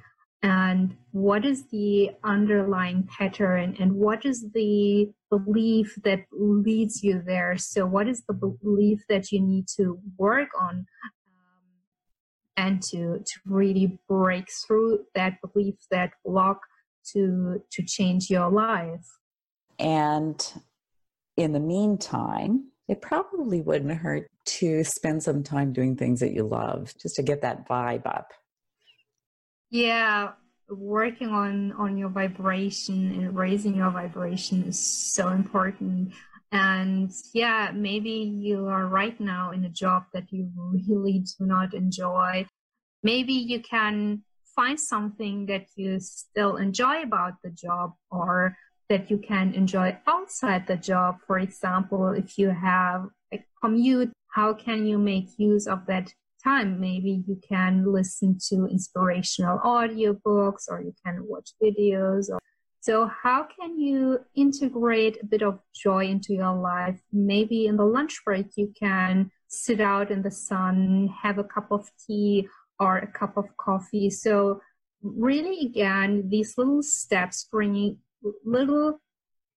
And 0.43 0.97
what 1.13 1.45
is 1.45 1.69
the 1.69 2.11
underlying 2.25 3.05
pattern 3.05 3.77
and 3.79 3.95
what 3.95 4.25
is 4.25 4.51
the 4.53 5.13
belief 5.31 5.97
that 6.03 6.25
leads 6.33 7.05
you 7.05 7.23
there? 7.25 7.57
So, 7.59 7.87
what 7.87 8.09
is 8.09 8.25
the 8.27 8.35
belief 8.35 9.05
that 9.09 9.31
you 9.31 9.41
need 9.41 9.69
to 9.77 10.01
work 10.19 10.49
on 10.61 10.87
um, 11.05 11.15
and 12.57 12.83
to, 12.91 13.21
to 13.25 13.41
really 13.47 14.01
break 14.09 14.47
through 14.67 15.05
that 15.15 15.35
belief, 15.43 15.75
that 15.93 16.11
block 16.25 16.61
to, 17.13 17.63
to 17.71 17.83
change 17.85 18.29
your 18.29 18.51
life? 18.51 19.07
And 19.79 20.45
in 21.37 21.53
the 21.53 21.61
meantime, 21.61 22.73
it 22.89 23.01
probably 23.01 23.61
wouldn't 23.61 23.93
hurt 23.93 24.29
to 24.45 24.83
spend 24.83 25.23
some 25.23 25.45
time 25.45 25.73
doing 25.73 25.97
things 25.97 26.19
that 26.21 26.33
you 26.33 26.43
love 26.43 26.93
just 27.01 27.15
to 27.17 27.23
get 27.23 27.43
that 27.43 27.69
vibe 27.69 28.07
up. 28.07 28.33
Yeah, 29.73 30.33
working 30.69 31.29
on 31.29 31.73
on 31.73 31.97
your 31.97 32.11
vibration 32.11 33.11
and 33.13 33.35
raising 33.35 33.75
your 33.75 33.91
vibration 33.91 34.65
is 34.65 34.79
so 34.79 35.31
important. 35.31 36.13
And 36.53 37.11
yeah, 37.33 37.73
maybe 37.75 38.11
you 38.11 38.67
are 38.67 38.87
right 38.87 39.19
now 39.19 39.51
in 39.53 39.65
a 39.65 39.71
job 39.71 40.05
that 40.13 40.31
you 40.31 40.51
really 40.55 41.21
do 41.21 41.47
not 41.47 41.73
enjoy. 41.73 42.47
Maybe 43.03 43.33
you 43.33 43.63
can 43.63 44.25
find 44.55 44.79
something 44.79 45.47
that 45.47 45.69
you 45.75 46.01
still 46.01 46.59
enjoy 46.59 47.01
about 47.01 47.41
the 47.43 47.49
job 47.49 47.95
or 48.11 48.55
that 48.91 49.11
you 49.11 49.17
can 49.17 49.55
enjoy 49.55 49.97
outside 50.07 50.67
the 50.67 50.77
job. 50.77 51.17
For 51.27 51.39
example, 51.39 52.09
if 52.09 52.37
you 52.37 52.51
have 52.51 53.07
a 53.33 53.43
commute, 53.63 54.13
how 54.29 54.53
can 54.53 54.87
you 54.87 54.99
make 54.99 55.39
use 55.39 55.67
of 55.67 55.87
that 55.87 56.13
time? 56.43 56.81
Maybe 56.81 57.23
you 57.27 57.41
can 57.47 57.91
listen 57.91 58.39
to 58.49 58.67
inspirational 58.67 59.59
audiobooks 59.59 60.69
or 60.69 60.83
you 60.83 60.95
can 61.05 61.27
watch 61.27 61.51
videos. 61.63 62.31
Or, 62.31 62.39
so 62.81 63.07
how 63.23 63.47
can 63.59 63.79
you 63.79 64.21
integrate 64.35 65.19
a 65.23 65.27
bit 65.27 65.43
of 65.43 65.61
joy 65.75 66.07
into 66.07 66.35
your 66.35 66.55
life? 66.55 67.01
Maybe 67.13 67.67
in 67.67 67.77
the 67.77 67.85
lunch 67.85 68.21
break, 68.25 68.49
you 68.57 68.73
can 68.79 69.31
sit 69.49 69.81
out 69.81 70.11
in 70.11 70.23
the 70.23 70.31
sun, 70.31 71.09
have 71.23 71.39
a 71.39 71.45
cup 71.45 71.71
of 71.71 71.91
tea 72.07 72.49
or 72.81 72.99
a 72.99 73.07
cup 73.07 73.37
of 73.37 73.57
coffee. 73.57 74.11
So 74.11 74.61
really 75.03 75.67
again, 75.67 76.29
these 76.29 76.59
little 76.59 76.83
steps 76.83 77.47
bringing 77.51 77.99
little 78.45 79.01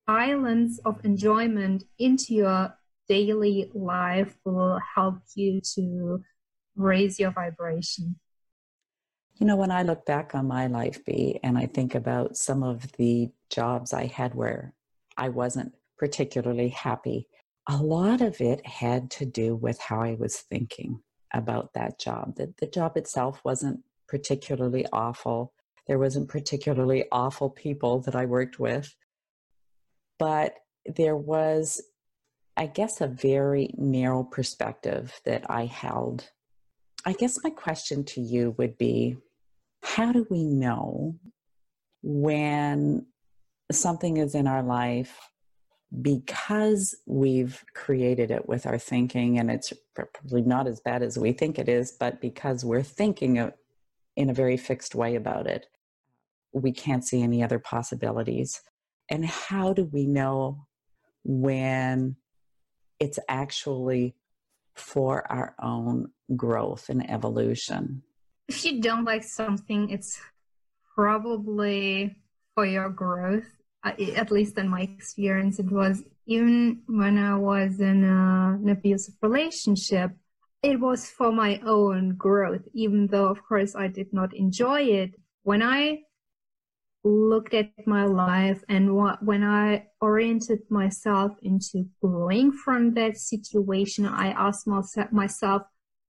islands 0.08 0.80
of 0.86 1.04
enjoyment 1.04 1.84
into 1.98 2.34
your 2.36 2.75
daily 3.08 3.72
life 3.74 4.36
will 4.44 4.80
help 4.96 5.20
you 5.36 5.62
to 5.75 6.24
raise 6.75 7.20
your 7.20 7.32
vibration. 7.32 8.20
You 9.36 9.46
know, 9.46 9.58
when 9.58 9.72
I 9.72 9.84
look 9.84 10.05
back 10.05 10.34
on 10.34 10.48
my 10.48 10.67
life, 10.67 11.03
B, 11.05 11.39
and 11.44 11.58
I 11.58 11.65
think 11.65 11.94
about 11.94 12.38
some 12.38 12.63
of 12.63 12.91
the 12.94 13.32
jobs 13.50 13.94
I 13.94 14.05
had 14.05 14.34
where 14.34 14.74
I 15.17 15.29
wasn't 15.29 15.74
particularly 15.98 16.70
happy, 16.70 17.27
a 17.67 17.77
lot 17.77 18.22
of 18.22 18.39
it 18.39 18.65
had 18.65 19.12
to 19.12 19.25
do 19.25 19.55
with 19.55 19.79
how 19.79 20.01
I 20.01 20.15
was 20.15 20.38
thinking 20.38 21.01
about 21.34 21.74
that 21.74 22.00
job. 22.00 22.36
That 22.36 22.58
the 22.58 22.67
job 22.67 22.96
itself 22.96 23.41
wasn't 23.44 23.82
particularly 24.08 24.86
awful. 24.94 25.53
There 25.88 26.00
wasn't 26.00 26.29
particularly 26.29 27.05
awful 27.12 27.50
people 27.50 28.00
that 28.01 28.15
I 28.15 28.25
worked 28.25 28.60
with, 28.60 28.96
but 30.17 30.55
there 30.86 31.17
was, 31.17 31.82
I 32.55 32.67
guess, 32.67 33.01
a 33.01 33.08
very 33.08 33.74
narrow 33.77 34.24
perspective 34.24 35.20
that 35.25 35.50
I 35.50 35.65
held. 35.65 36.32
I 37.06 37.14
guess 37.14 37.44
my 37.44 37.50
question 37.50 38.04
to 38.06 38.22
you 38.22 38.56
would 38.58 38.78
be 38.78 39.18
how 39.84 40.12
do 40.12 40.26
we 40.30 40.44
know 40.44 41.16
when 42.02 43.06
something 43.72 44.18
is 44.18 44.36
in 44.36 44.48
our 44.48 44.64
life 44.64 45.29
because 46.01 46.96
we've 47.06 47.64
created 47.74 48.32
it 48.32 48.48
with 48.48 48.66
our 48.66 48.77
thinking 48.77 49.40
and 49.40 49.50
it's 49.51 49.72
probably 49.94 50.42
not 50.42 50.68
as 50.68 50.79
bad 50.82 51.03
as 51.03 51.18
we 51.18 51.32
think 51.32 51.58
it 51.58 51.70
is 51.70 51.92
but 51.92 52.20
because 52.20 52.66
we're 52.66 52.84
thinking 52.84 53.51
in 54.16 54.29
a 54.29 54.34
very 54.34 54.58
fixed 54.58 54.96
way 54.96 55.16
about 55.16 55.48
it 55.48 55.68
we 56.56 56.72
can't 56.72 57.06
see 57.06 57.22
any 57.22 57.44
other 57.44 57.60
possibilities. 57.60 58.62
And 59.10 59.25
how 59.25 59.74
do 59.74 59.84
we 59.84 60.08
know 60.08 60.66
when 61.24 62.16
it's 63.00 63.20
actually 63.27 64.16
for 64.75 65.29
our 65.31 65.55
own 65.61 66.11
growth 66.35 66.90
and 66.90 67.09
evolution? 67.09 68.03
If 68.48 68.64
you 68.66 68.81
don't 68.81 69.05
like 69.05 69.24
something, 69.24 69.90
it's 69.90 70.20
probably 70.94 72.16
for 72.53 72.66
your 72.66 72.90
growth. 72.90 73.48
Uh, 73.83 73.92
at 74.16 74.31
least 74.31 74.57
in 74.57 74.68
my 74.68 74.81
experience, 74.81 75.59
it 75.59 75.72
was 75.72 76.03
even 76.25 76.81
when 76.88 77.18
I 77.18 77.35
was 77.35 77.79
in 77.79 78.03
a, 78.03 78.57
an 78.61 78.70
abusive 78.70 79.16
relationship, 79.22 80.11
it 80.64 80.79
was 80.79 81.07
for 81.07 81.31
my 81.31 81.61
own 81.66 82.16
growth, 82.16 82.64
even 82.74 83.07
though, 83.07 83.27
of 83.27 83.44
course, 83.44 83.75
I 83.75 83.88
did 83.88 84.11
not 84.11 84.33
enjoy 84.33 84.81
it. 84.81 85.11
When 85.44 85.61
I 85.61 86.01
looked 87.05 87.53
at 87.53 87.70
my 87.85 88.05
life 88.05 88.63
and 88.68 88.96
what, 88.96 89.24
when 89.24 89.44
I 89.44 89.85
oriented 90.01 90.59
myself 90.70 91.33
into 91.44 91.85
growing 92.01 92.51
from 92.51 92.96
that 92.96 93.18
situation, 93.18 94.05
I 94.07 94.29
asked 94.31 94.68
myself, 94.68 95.61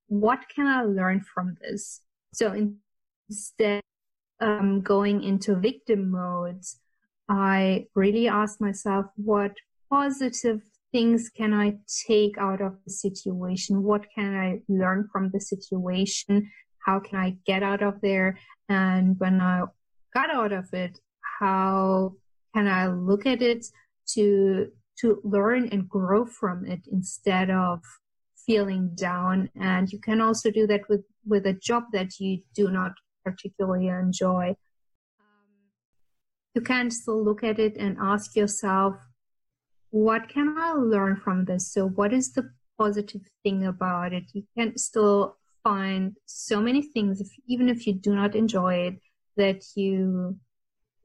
what 0.09 0.40
can 0.54 0.66
I 0.66 0.82
learn 0.82 1.20
from 1.20 1.56
this? 1.61 2.00
So 2.32 2.70
instead 3.28 3.82
um, 4.40 4.80
going 4.80 5.22
into 5.22 5.54
victim 5.56 6.11
modes, 6.11 6.80
I 7.28 7.87
really 7.94 8.28
asked 8.28 8.61
myself, 8.61 9.06
what 9.16 9.52
positive 9.90 10.62
things 10.92 11.28
can 11.28 11.52
I 11.52 11.76
take 12.06 12.38
out 12.38 12.62
of 12.62 12.76
the 12.85 12.90
situation? 12.90 13.82
What 13.82 14.06
can 14.14 14.35
I 14.35 14.61
learn 14.68 15.09
from 15.12 15.30
the 15.30 15.40
situation? 15.40 16.50
How 16.87 17.00
can 17.00 17.18
I 17.18 17.37
get 17.44 17.62
out 17.62 17.82
of 17.82 18.00
there? 18.00 18.38
And 18.68 19.18
when 19.18 19.40
I 19.40 19.64
got 20.14 20.31
out 20.35 20.53
of 20.53 20.73
it 20.73 21.01
how 21.40 22.12
can 22.55 22.66
i 22.66 22.87
look 22.87 23.27
at 23.27 23.42
it 23.42 23.66
to 24.07 24.71
to 24.99 25.21
learn 25.25 25.69
and 25.69 25.88
grow 25.88 26.25
from 26.25 26.64
it 26.64 26.81
instead 26.90 27.51
of 27.51 27.81
feeling 28.47 28.95
down? 28.95 29.51
And 29.55 29.92
you 29.92 29.99
can 29.99 30.21
also 30.21 30.51
do 30.51 30.66
that 30.69 30.88
with 30.88 31.05
with 31.27 31.47
a 31.47 31.53
job 31.53 31.85
that 31.92 32.19
you 32.21 32.42
do 32.55 32.71
not 32.71 32.92
particularly 33.25 33.88
enjoy. 33.88 34.57
You 36.55 36.62
can 36.62 36.90
still 36.90 37.23
look 37.23 37.42
at 37.45 37.59
it 37.59 37.77
and 37.77 37.99
ask 38.01 38.35
yourself 38.37 38.95
what 39.90 40.29
can 40.29 40.57
i 40.59 40.73
learn 40.73 41.16
from 41.16 41.45
this? 41.45 41.73
So 41.73 41.88
what 41.88 42.12
is 42.12 42.33
the 42.33 42.51
positive 42.79 43.23
thing 43.42 43.66
about 43.66 44.12
it? 44.12 44.25
You 44.33 44.45
can 44.57 44.77
still 44.79 45.37
find 45.62 46.16
so 46.27 46.61
many 46.61 46.83
things 46.83 47.21
if, 47.21 47.29
even 47.49 47.69
if 47.69 47.87
you 47.87 47.95
do 47.95 48.14
not 48.14 48.35
enjoy 48.37 48.75
it 48.75 48.95
that 49.37 49.62
you 49.75 50.38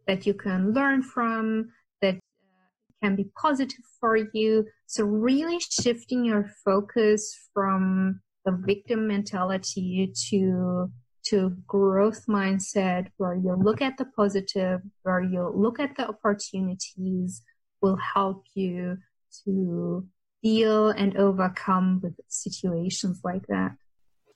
that 0.08 0.26
you 0.26 0.34
can 0.34 0.74
learn 0.74 1.02
from 1.02 1.72
that 2.02 2.15
uh, 2.15 3.04
can 3.04 3.15
be 3.15 3.26
positive 3.39 3.86
for 4.00 4.17
you. 4.34 4.65
So 4.88 5.04
really 5.04 5.60
shifting 5.60 6.26
your 6.26 6.52
focus 6.65 7.38
from 7.54 8.22
the 8.46 8.52
victim 8.52 9.08
mentality 9.08 10.12
to 10.30 10.91
to 11.24 11.56
growth 11.67 12.26
mindset 12.28 13.08
where 13.17 13.36
you 13.36 13.56
look 13.56 13.82
at 13.82 13.98
the 13.98 14.06
positive 14.06 14.82
where 15.04 15.22
you 15.22 15.52
look 15.56 15.80
at 15.80 15.96
the 15.96 16.08
opportunities 16.08 17.44
will 17.82 17.98
help 18.15 18.44
you 18.56 18.98
to 19.46 20.08
deal 20.41 20.89
and 20.89 21.15
overcome 21.17 22.00
with 22.02 22.15
situations 22.28 23.22
like 23.24 23.46
that 23.48 23.72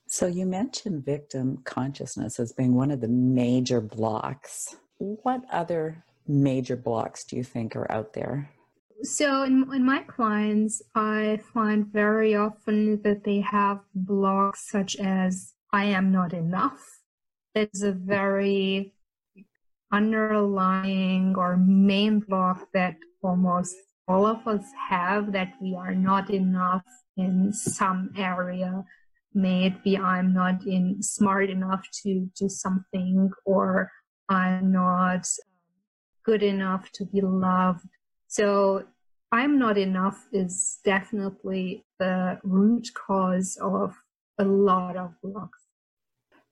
so 0.06 0.26
you 0.26 0.46
mentioned 0.46 1.04
victim 1.04 1.58
consciousness 1.64 2.38
as 2.38 2.52
being 2.52 2.74
one 2.74 2.90
of 2.90 3.00
the 3.00 3.08
major 3.08 3.80
blocks. 3.80 4.76
What 4.98 5.42
other 5.50 6.04
major 6.26 6.76
blocks 6.76 7.24
do 7.24 7.36
you 7.36 7.44
think 7.44 7.76
are 7.76 7.90
out 7.90 8.12
there? 8.12 8.50
So 9.02 9.42
in, 9.42 9.68
in 9.74 9.84
my 9.84 10.02
clients, 10.02 10.80
I 10.94 11.40
find 11.52 11.86
very 11.86 12.34
often 12.34 13.02
that 13.02 13.24
they 13.24 13.40
have 13.40 13.80
blocks 13.94 14.70
such 14.70 14.96
as 14.96 15.52
I 15.72 15.84
am 15.86 16.12
not 16.12 16.32
enough. 16.32 17.00
It's 17.54 17.82
a 17.82 17.92
very 17.92 18.94
underlying 19.92 21.34
or 21.36 21.56
main 21.56 22.20
block 22.20 22.68
that 22.72 22.96
almost 23.22 23.74
all 24.08 24.24
of 24.26 24.46
us 24.46 24.64
have 24.88 25.32
that 25.32 25.54
we 25.60 25.74
are 25.74 25.94
not 25.94 26.30
enough 26.30 26.84
in 27.16 27.52
some 27.52 28.10
area 28.16 28.84
maybe 29.36 29.98
I'm 29.98 30.32
not 30.32 30.66
in 30.66 31.02
smart 31.02 31.50
enough 31.50 31.86
to 32.02 32.28
do 32.38 32.48
something 32.48 33.30
or 33.44 33.92
I'm 34.28 34.72
not 34.72 35.16
um, 35.16 35.22
good 36.24 36.42
enough 36.42 36.90
to 36.92 37.04
be 37.04 37.20
loved. 37.20 37.86
So 38.26 38.84
I'm 39.30 39.58
not 39.58 39.78
enough 39.78 40.26
is 40.32 40.78
definitely 40.84 41.84
the 41.98 42.38
root 42.42 42.88
cause 42.94 43.58
of 43.60 43.94
a 44.38 44.44
lot 44.44 44.96
of 44.96 45.12
blocks. 45.22 45.62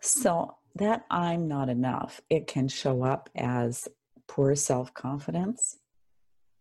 So 0.01 0.57
that 0.77 1.05
I'm 1.11 1.49
not 1.49 1.69
enough, 1.69 2.21
it 2.29 2.47
can 2.47 2.69
show 2.69 3.03
up 3.03 3.31
as 3.35 3.89
poor 4.29 4.55
self 4.55 4.93
confidence 4.93 5.79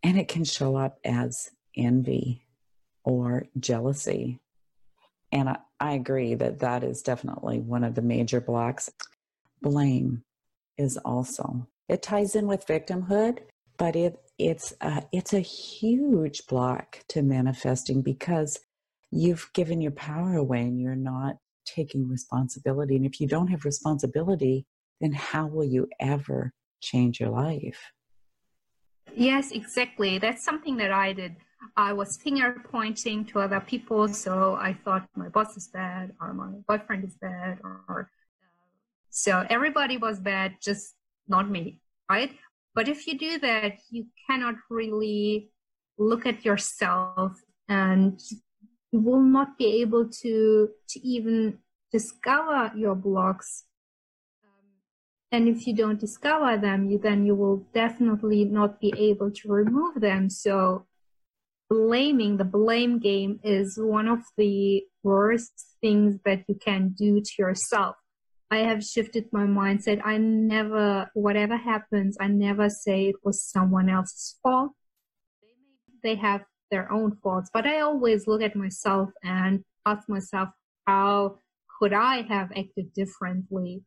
and 0.02 0.18
it 0.18 0.28
can 0.28 0.44
show 0.44 0.76
up 0.76 0.98
as 1.04 1.50
envy 1.76 2.46
or 3.04 3.46
jealousy. 3.58 4.40
And 5.32 5.48
I, 5.48 5.56
I, 5.88 5.92
agree 5.92 6.34
that 6.34 6.60
that 6.60 6.82
is 6.82 7.02
definitely 7.02 7.60
one 7.60 7.84
of 7.84 7.94
the 7.94 8.02
major 8.02 8.40
blocks. 8.40 8.90
Blame 9.62 10.22
is 10.78 10.96
also, 10.98 11.68
it 11.88 12.02
ties 12.02 12.34
in 12.34 12.46
with 12.46 12.66
victimhood, 12.66 13.38
but 13.76 13.96
it, 13.96 14.18
it's, 14.38 14.74
a, 14.80 15.02
it's 15.12 15.32
a 15.32 15.40
huge 15.40 16.46
block 16.46 17.00
to 17.08 17.22
manifesting 17.22 18.02
because 18.02 18.58
you've 19.10 19.50
given 19.54 19.80
your 19.80 19.92
power 19.92 20.34
away 20.34 20.62
and 20.62 20.80
you're 20.80 20.96
not 20.96 21.36
taking 21.64 22.08
responsibility. 22.08 22.96
And 22.96 23.06
if 23.06 23.20
you 23.20 23.28
don't 23.28 23.48
have 23.48 23.64
responsibility, 23.64 24.66
then 25.00 25.12
how 25.12 25.46
will 25.46 25.64
you 25.64 25.88
ever 26.00 26.52
change 26.82 27.20
your 27.20 27.30
life? 27.30 27.92
Yes, 29.16 29.52
exactly. 29.52 30.18
That's 30.18 30.44
something 30.44 30.76
that 30.78 30.92
I 30.92 31.12
did. 31.12 31.36
I 31.76 31.92
was 31.92 32.16
finger 32.16 32.62
pointing 32.70 33.24
to 33.26 33.40
other 33.40 33.60
people, 33.60 34.08
so 34.08 34.54
I 34.54 34.74
thought 34.84 35.08
my 35.16 35.28
boss 35.28 35.56
is 35.56 35.68
bad, 35.68 36.12
or 36.20 36.34
my 36.34 36.50
boyfriend 36.68 37.04
is 37.04 37.16
bad, 37.16 37.58
or 37.62 38.10
so 39.10 39.46
everybody 39.48 39.96
was 39.96 40.18
bad, 40.20 40.56
just 40.60 40.94
not 41.28 41.48
me, 41.48 41.80
right? 42.10 42.32
But 42.74 42.88
if 42.88 43.06
you 43.06 43.16
do 43.16 43.38
that, 43.38 43.78
you 43.90 44.06
cannot 44.26 44.56
really 44.68 45.50
look 45.96 46.26
at 46.26 46.44
yourself 46.44 47.40
and 47.68 48.20
you 48.90 49.00
will 49.00 49.22
not 49.22 49.56
be 49.56 49.80
able 49.82 50.08
to 50.08 50.68
to 50.88 51.06
even 51.06 51.58
discover 51.92 52.72
your 52.76 52.96
blocks 52.96 53.64
and 55.34 55.48
if 55.48 55.66
you 55.66 55.74
don't 55.74 56.00
discover 56.00 56.56
them 56.56 56.90
you 56.90 56.98
then 56.98 57.26
you 57.26 57.34
will 57.34 57.58
definitely 57.74 58.44
not 58.44 58.80
be 58.80 58.92
able 58.96 59.30
to 59.30 59.48
remove 59.48 60.00
them 60.00 60.30
so 60.30 60.86
blaming 61.68 62.36
the 62.36 62.50
blame 62.58 62.98
game 62.98 63.40
is 63.42 63.78
one 63.78 64.08
of 64.08 64.20
the 64.36 64.82
worst 65.02 65.52
things 65.80 66.16
that 66.24 66.40
you 66.48 66.54
can 66.54 66.94
do 67.04 67.20
to 67.20 67.32
yourself 67.38 67.96
i 68.50 68.58
have 68.58 68.82
shifted 68.82 69.24
my 69.32 69.44
mindset 69.44 70.00
i 70.04 70.16
never 70.16 71.10
whatever 71.14 71.56
happens 71.56 72.16
i 72.20 72.28
never 72.28 72.68
say 72.68 73.08
it 73.08 73.16
was 73.24 73.42
someone 73.42 73.88
else's 73.88 74.36
fault 74.42 74.72
they 76.04 76.14
have 76.14 76.42
their 76.70 76.92
own 76.92 77.16
faults. 77.22 77.50
But 77.52 77.66
I 77.66 77.80
always 77.80 78.28
look 78.28 78.42
at 78.42 78.54
myself 78.54 79.10
and 79.24 79.64
ask 79.86 80.08
myself, 80.08 80.50
how 80.86 81.38
could 81.78 81.92
I 81.92 82.22
have 82.22 82.50
acted 82.52 82.92
differently? 82.94 83.82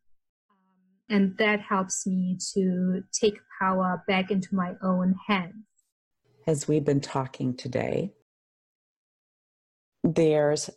And 1.08 1.36
that 1.38 1.60
helps 1.60 2.06
me 2.06 2.38
to 2.54 3.02
take 3.12 3.38
power 3.60 4.04
back 4.06 4.30
into 4.30 4.54
my 4.54 4.74
own 4.82 5.14
hands. 5.26 5.64
As 6.46 6.68
we've 6.68 6.84
been 6.84 7.00
talking 7.00 7.56
today, 7.56 8.12
there's 10.04 10.70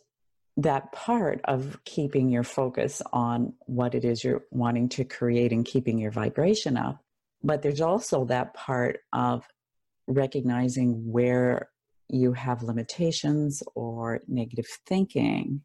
that 0.58 0.92
part 0.92 1.40
of 1.44 1.82
keeping 1.84 2.28
your 2.28 2.44
focus 2.44 3.00
on 3.12 3.54
what 3.60 3.94
it 3.94 4.04
is 4.04 4.22
you're 4.22 4.44
wanting 4.50 4.88
to 4.90 5.04
create 5.04 5.52
and 5.52 5.64
keeping 5.64 5.98
your 5.98 6.10
vibration 6.10 6.76
up. 6.76 7.02
But 7.42 7.62
there's 7.62 7.80
also 7.80 8.26
that 8.26 8.54
part 8.54 9.00
of 9.12 9.44
recognizing 10.06 11.10
where 11.10 11.70
you 12.08 12.34
have 12.34 12.62
limitations 12.62 13.62
or 13.74 14.20
negative 14.28 14.66
thinking. 14.86 15.62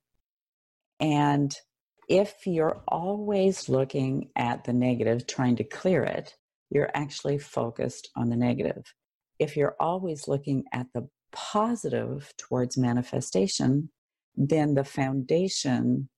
And 0.99 1.53
if 2.07 2.47
you're 2.47 2.81
always 2.87 3.67
looking 3.67 4.29
at 4.35 4.63
the 4.63 4.73
negative, 4.73 5.27
trying 5.27 5.55
to 5.57 5.63
clear 5.63 6.03
it, 6.03 6.35
you're 6.69 6.91
actually 6.93 7.37
focused 7.37 8.09
on 8.15 8.29
the 8.29 8.35
negative. 8.35 8.93
If 9.39 9.55
you're 9.55 9.75
always 9.79 10.27
looking 10.27 10.63
at 10.73 10.87
the 10.93 11.07
positive 11.31 12.33
towards 12.37 12.77
manifestation, 12.77 13.89
then 14.35 14.73
the 14.73 14.83
foundation 14.83 16.09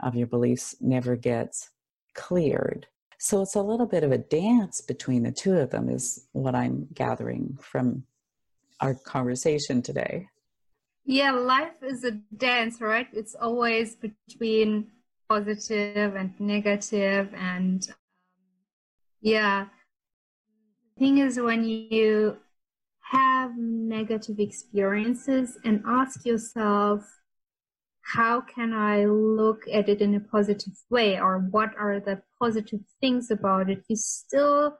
of 0.00 0.14
your 0.14 0.26
beliefs 0.26 0.76
never 0.80 1.16
gets 1.16 1.70
cleared. 2.14 2.86
So 3.18 3.42
it's 3.42 3.54
a 3.54 3.62
little 3.62 3.86
bit 3.86 4.04
of 4.04 4.12
a 4.12 4.18
dance 4.18 4.80
between 4.80 5.22
the 5.22 5.32
two 5.32 5.54
of 5.54 5.70
them, 5.70 5.88
is 5.88 6.26
what 6.32 6.54
I'm 6.54 6.88
gathering 6.92 7.56
from 7.60 8.04
our 8.80 8.94
conversation 8.94 9.80
today. 9.80 10.28
Yeah, 11.04 11.32
life 11.32 11.82
is 11.82 12.04
a 12.04 12.12
dance, 12.36 12.80
right? 12.80 13.08
It's 13.12 13.34
always 13.34 13.96
between 13.96 14.88
positive 15.32 16.14
and 16.14 16.30
negative, 16.38 17.32
and 17.34 17.86
um, 17.88 17.94
yeah. 19.22 19.66
The 20.96 21.00
thing 21.00 21.18
is, 21.18 21.40
when 21.40 21.64
you 21.64 22.36
have 23.12 23.52
negative 23.56 24.38
experiences 24.38 25.58
and 25.64 25.82
ask 25.86 26.26
yourself, 26.26 27.00
how 28.02 28.42
can 28.42 28.74
I 28.74 29.06
look 29.06 29.62
at 29.72 29.88
it 29.88 30.02
in 30.02 30.14
a 30.14 30.20
positive 30.20 30.76
way, 30.90 31.18
or 31.18 31.38
what 31.38 31.70
are 31.78 31.98
the 31.98 32.20
positive 32.38 32.80
things 33.00 33.30
about 33.30 33.70
it? 33.70 33.84
You 33.88 33.96
still 33.96 34.78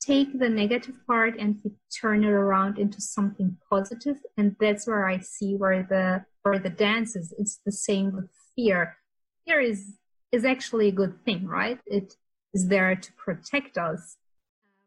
take 0.00 0.38
the 0.38 0.48
negative 0.48 0.96
part 1.06 1.34
and 1.38 1.56
you 1.64 1.72
turn 2.00 2.22
it 2.24 2.30
around 2.30 2.78
into 2.78 3.00
something 3.00 3.56
positive 3.70 4.16
and 4.36 4.56
that's 4.58 4.84
where 4.84 5.06
i 5.06 5.16
see 5.16 5.54
where 5.54 5.86
the 5.88 6.24
where 6.42 6.58
the 6.58 6.68
dance 6.68 7.14
is 7.14 7.32
it's 7.38 7.60
the 7.64 7.70
same 7.70 8.10
with 8.16 8.28
fear 8.56 8.96
fear 9.44 9.60
is 9.60 9.98
is 10.30 10.44
actually 10.44 10.88
a 10.88 10.92
good 10.92 11.22
thing 11.24 11.46
right? 11.46 11.78
It 11.86 12.14
is 12.54 12.68
there 12.68 12.94
to 12.94 13.12
protect 13.12 13.78
us. 13.78 14.16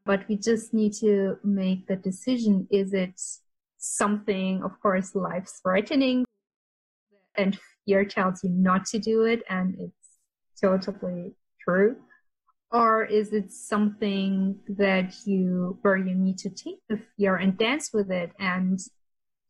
But 0.05 0.27
we 0.27 0.37
just 0.37 0.73
need 0.73 0.93
to 1.01 1.37
make 1.43 1.87
the 1.87 1.95
decision 1.95 2.67
is 2.71 2.93
it 2.93 3.19
something 3.77 4.63
of 4.63 4.79
course 4.81 5.15
life 5.15 5.49
threatening? 5.61 6.25
And 7.35 7.59
fear 7.85 8.05
tells 8.05 8.43
you 8.43 8.49
not 8.49 8.85
to 8.87 8.99
do 8.99 9.23
it 9.23 9.43
and 9.49 9.75
it's 9.79 10.09
totally 10.61 11.35
true. 11.59 11.97
Or 12.71 13.05
is 13.05 13.33
it 13.33 13.51
something 13.51 14.57
that 14.67 15.13
you 15.25 15.77
where 15.81 15.97
you 15.97 16.15
need 16.15 16.37
to 16.39 16.49
take 16.49 16.79
the 16.89 16.99
fear 17.15 17.35
and 17.35 17.57
dance 17.57 17.91
with 17.93 18.11
it 18.11 18.31
and 18.39 18.79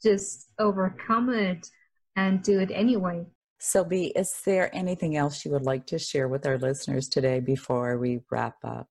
just 0.04 0.52
overcome 0.60 1.30
it 1.30 1.68
and 2.16 2.44
do 2.44 2.60
it 2.60 2.72
anyway 2.72 3.26
Sylvie, 3.60 4.08
is 4.08 4.42
there 4.46 4.74
anything 4.76 5.16
else 5.16 5.46
you 5.46 5.52
would 5.52 5.64
like 5.64 5.86
to 5.88 5.98
share 5.98 6.28
with 6.28 6.46
our 6.46 6.58
listeners 6.58 7.08
today 7.08 7.40
before 7.40 7.98
we 7.98 8.22
wrap 8.30 8.58
up? 8.64 8.88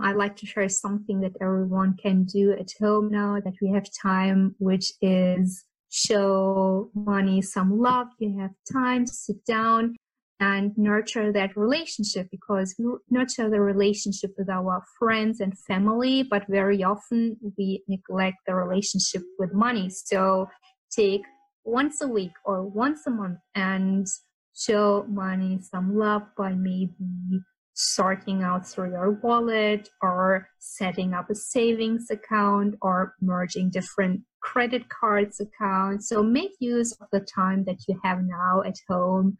Um, 0.00 0.08
I'd 0.08 0.16
like 0.16 0.36
to 0.36 0.46
share 0.46 0.68
something 0.68 1.20
that 1.20 1.32
everyone 1.40 1.96
can 1.96 2.24
do 2.24 2.52
at 2.52 2.72
home 2.80 3.10
now 3.10 3.38
that 3.44 3.54
we 3.60 3.70
have 3.70 3.86
time, 4.02 4.54
which 4.58 4.92
is 5.00 5.64
show 5.90 6.90
money 6.94 7.42
some 7.42 7.78
love. 7.78 8.08
You 8.18 8.40
have 8.40 8.50
time 8.72 9.04
to 9.04 9.12
sit 9.12 9.44
down 9.44 9.94
and 10.40 10.76
nurture 10.76 11.32
that 11.32 11.56
relationship 11.56 12.26
because 12.32 12.74
we 12.78 12.86
nurture 13.10 13.48
the 13.48 13.60
relationship 13.60 14.32
with 14.36 14.48
our 14.48 14.82
friends 14.98 15.38
and 15.38 15.56
family, 15.56 16.24
but 16.24 16.42
very 16.48 16.82
often 16.82 17.36
we 17.56 17.84
neglect 17.86 18.38
the 18.46 18.54
relationship 18.54 19.22
with 19.38 19.54
money. 19.54 19.88
So 19.88 20.48
take 20.90 21.22
once 21.64 22.00
a 22.00 22.08
week 22.08 22.32
or 22.44 22.64
once 22.64 23.06
a 23.06 23.10
month 23.10 23.38
and 23.54 24.06
show 24.54 25.04
money 25.08 25.58
some 25.60 25.96
love 25.96 26.22
by 26.36 26.52
maybe 26.52 27.40
sorting 27.74 28.42
out 28.42 28.66
through 28.66 28.90
your 28.90 29.12
wallet 29.22 29.88
or 30.02 30.48
setting 30.58 31.14
up 31.14 31.30
a 31.30 31.34
savings 31.34 32.10
account 32.10 32.74
or 32.82 33.14
merging 33.20 33.70
different 33.70 34.20
credit 34.42 34.88
cards 34.88 35.40
accounts. 35.40 36.08
So 36.08 36.22
make 36.22 36.52
use 36.60 36.92
of 37.00 37.08
the 37.12 37.20
time 37.20 37.64
that 37.64 37.78
you 37.88 37.98
have 38.04 38.22
now 38.22 38.62
at 38.66 38.76
home 38.88 39.36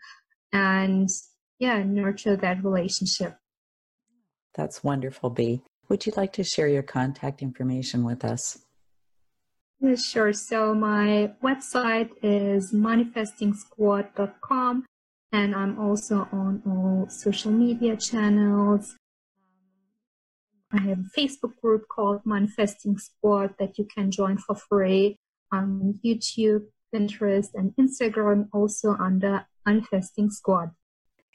and 0.53 1.09
yeah, 1.59 1.83
nurture 1.83 2.37
that 2.37 2.65
relationship. 2.65 3.37
That's 4.55 4.83
wonderful, 4.83 5.31
B. 5.31 5.63
Would 5.89 6.07
you 6.07 6.13
like 6.17 6.33
to 6.35 6.45
share 6.45 6.69
your 6.69 6.83
contact 6.83 7.43
information 7.43 8.05
with 8.05 8.25
us? 8.25 8.59
Sure. 9.83 10.33
So 10.33 10.73
my 10.75 11.33
website 11.43 12.11
is 12.23 12.73
manifestingsquad.com 12.73 14.87
and 15.33 15.55
I'm 15.57 15.79
also 15.79 16.29
on 16.31 16.63
all 16.65 17.09
social 17.09 17.51
media 17.51 17.97
channels. 17.97 18.95
I 20.71 20.83
have 20.83 21.01
a 21.01 21.11
Facebook 21.19 21.57
group 21.61 21.89
called 21.89 22.21
Manifesting 22.25 22.97
Squad 22.97 23.57
that 23.59 23.77
you 23.77 23.85
can 23.85 24.13
join 24.13 24.39
for 24.39 24.55
free 24.55 25.19
on 25.51 25.99
YouTube, 26.05 26.67
Pinterest, 26.95 27.53
and 27.55 27.75
Instagram, 27.77 28.49
also 28.53 28.97
under 29.01 29.49
Manifesting 29.67 30.31
Squad. 30.31 30.71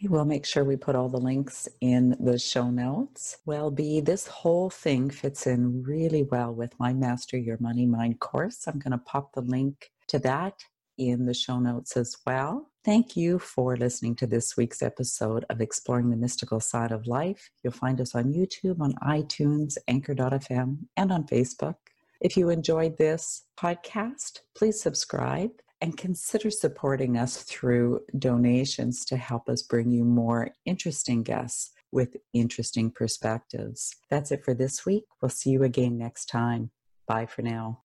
We'll 0.03 0.25
make 0.25 0.45
sure 0.45 0.63
we 0.63 0.75
put 0.75 0.95
all 0.95 1.09
the 1.09 1.17
links 1.17 1.67
in 1.81 2.15
the 2.19 2.37
show 2.37 2.69
notes. 2.69 3.37
Well, 3.47 3.71
B, 3.71 3.99
this 3.99 4.27
whole 4.27 4.69
thing 4.69 5.09
fits 5.09 5.47
in 5.47 5.81
really 5.81 6.21
well 6.21 6.53
with 6.53 6.79
my 6.79 6.93
Master 6.93 7.35
Your 7.35 7.57
Money 7.59 7.87
Mind 7.87 8.19
course. 8.19 8.67
I'm 8.67 8.77
going 8.77 8.91
to 8.91 8.99
pop 8.99 9.33
the 9.33 9.41
link 9.41 9.89
to 10.09 10.19
that 10.19 10.53
in 10.99 11.25
the 11.25 11.33
show 11.33 11.59
notes 11.59 11.97
as 11.97 12.15
well. 12.27 12.69
Thank 12.85 13.17
you 13.17 13.39
for 13.39 13.75
listening 13.75 14.15
to 14.17 14.27
this 14.27 14.55
week's 14.55 14.83
episode 14.83 15.45
of 15.49 15.61
Exploring 15.61 16.11
the 16.11 16.15
Mystical 16.15 16.59
Side 16.59 16.91
of 16.91 17.07
Life. 17.07 17.49
You'll 17.63 17.73
find 17.73 17.99
us 17.99 18.13
on 18.13 18.33
YouTube, 18.33 18.79
on 18.79 18.93
iTunes, 19.03 19.77
Anchor.fm, 19.87 20.77
and 20.95 21.11
on 21.11 21.25
Facebook. 21.25 21.75
If 22.21 22.37
you 22.37 22.49
enjoyed 22.49 22.97
this 22.97 23.45
podcast, 23.59 24.41
please 24.55 24.79
subscribe 24.79 25.51
and 25.81 25.97
consider 25.97 26.49
supporting 26.49 27.17
us 27.17 27.43
through 27.43 28.01
donations 28.17 29.05
to 29.05 29.17
help 29.17 29.47
us 29.49 29.61
bring 29.61 29.91
you 29.91 30.03
more 30.03 30.49
interesting 30.65 31.23
guests 31.23 31.71
with 31.91 32.17
interesting 32.33 32.91
perspectives. 32.91 33.95
That's 34.09 34.31
it 34.31 34.43
for 34.43 34.53
this 34.53 34.85
week. 34.85 35.05
We'll 35.21 35.29
see 35.29 35.51
you 35.51 35.63
again 35.63 35.97
next 35.97 36.25
time. 36.25 36.71
Bye 37.07 37.25
for 37.25 37.41
now. 37.41 37.83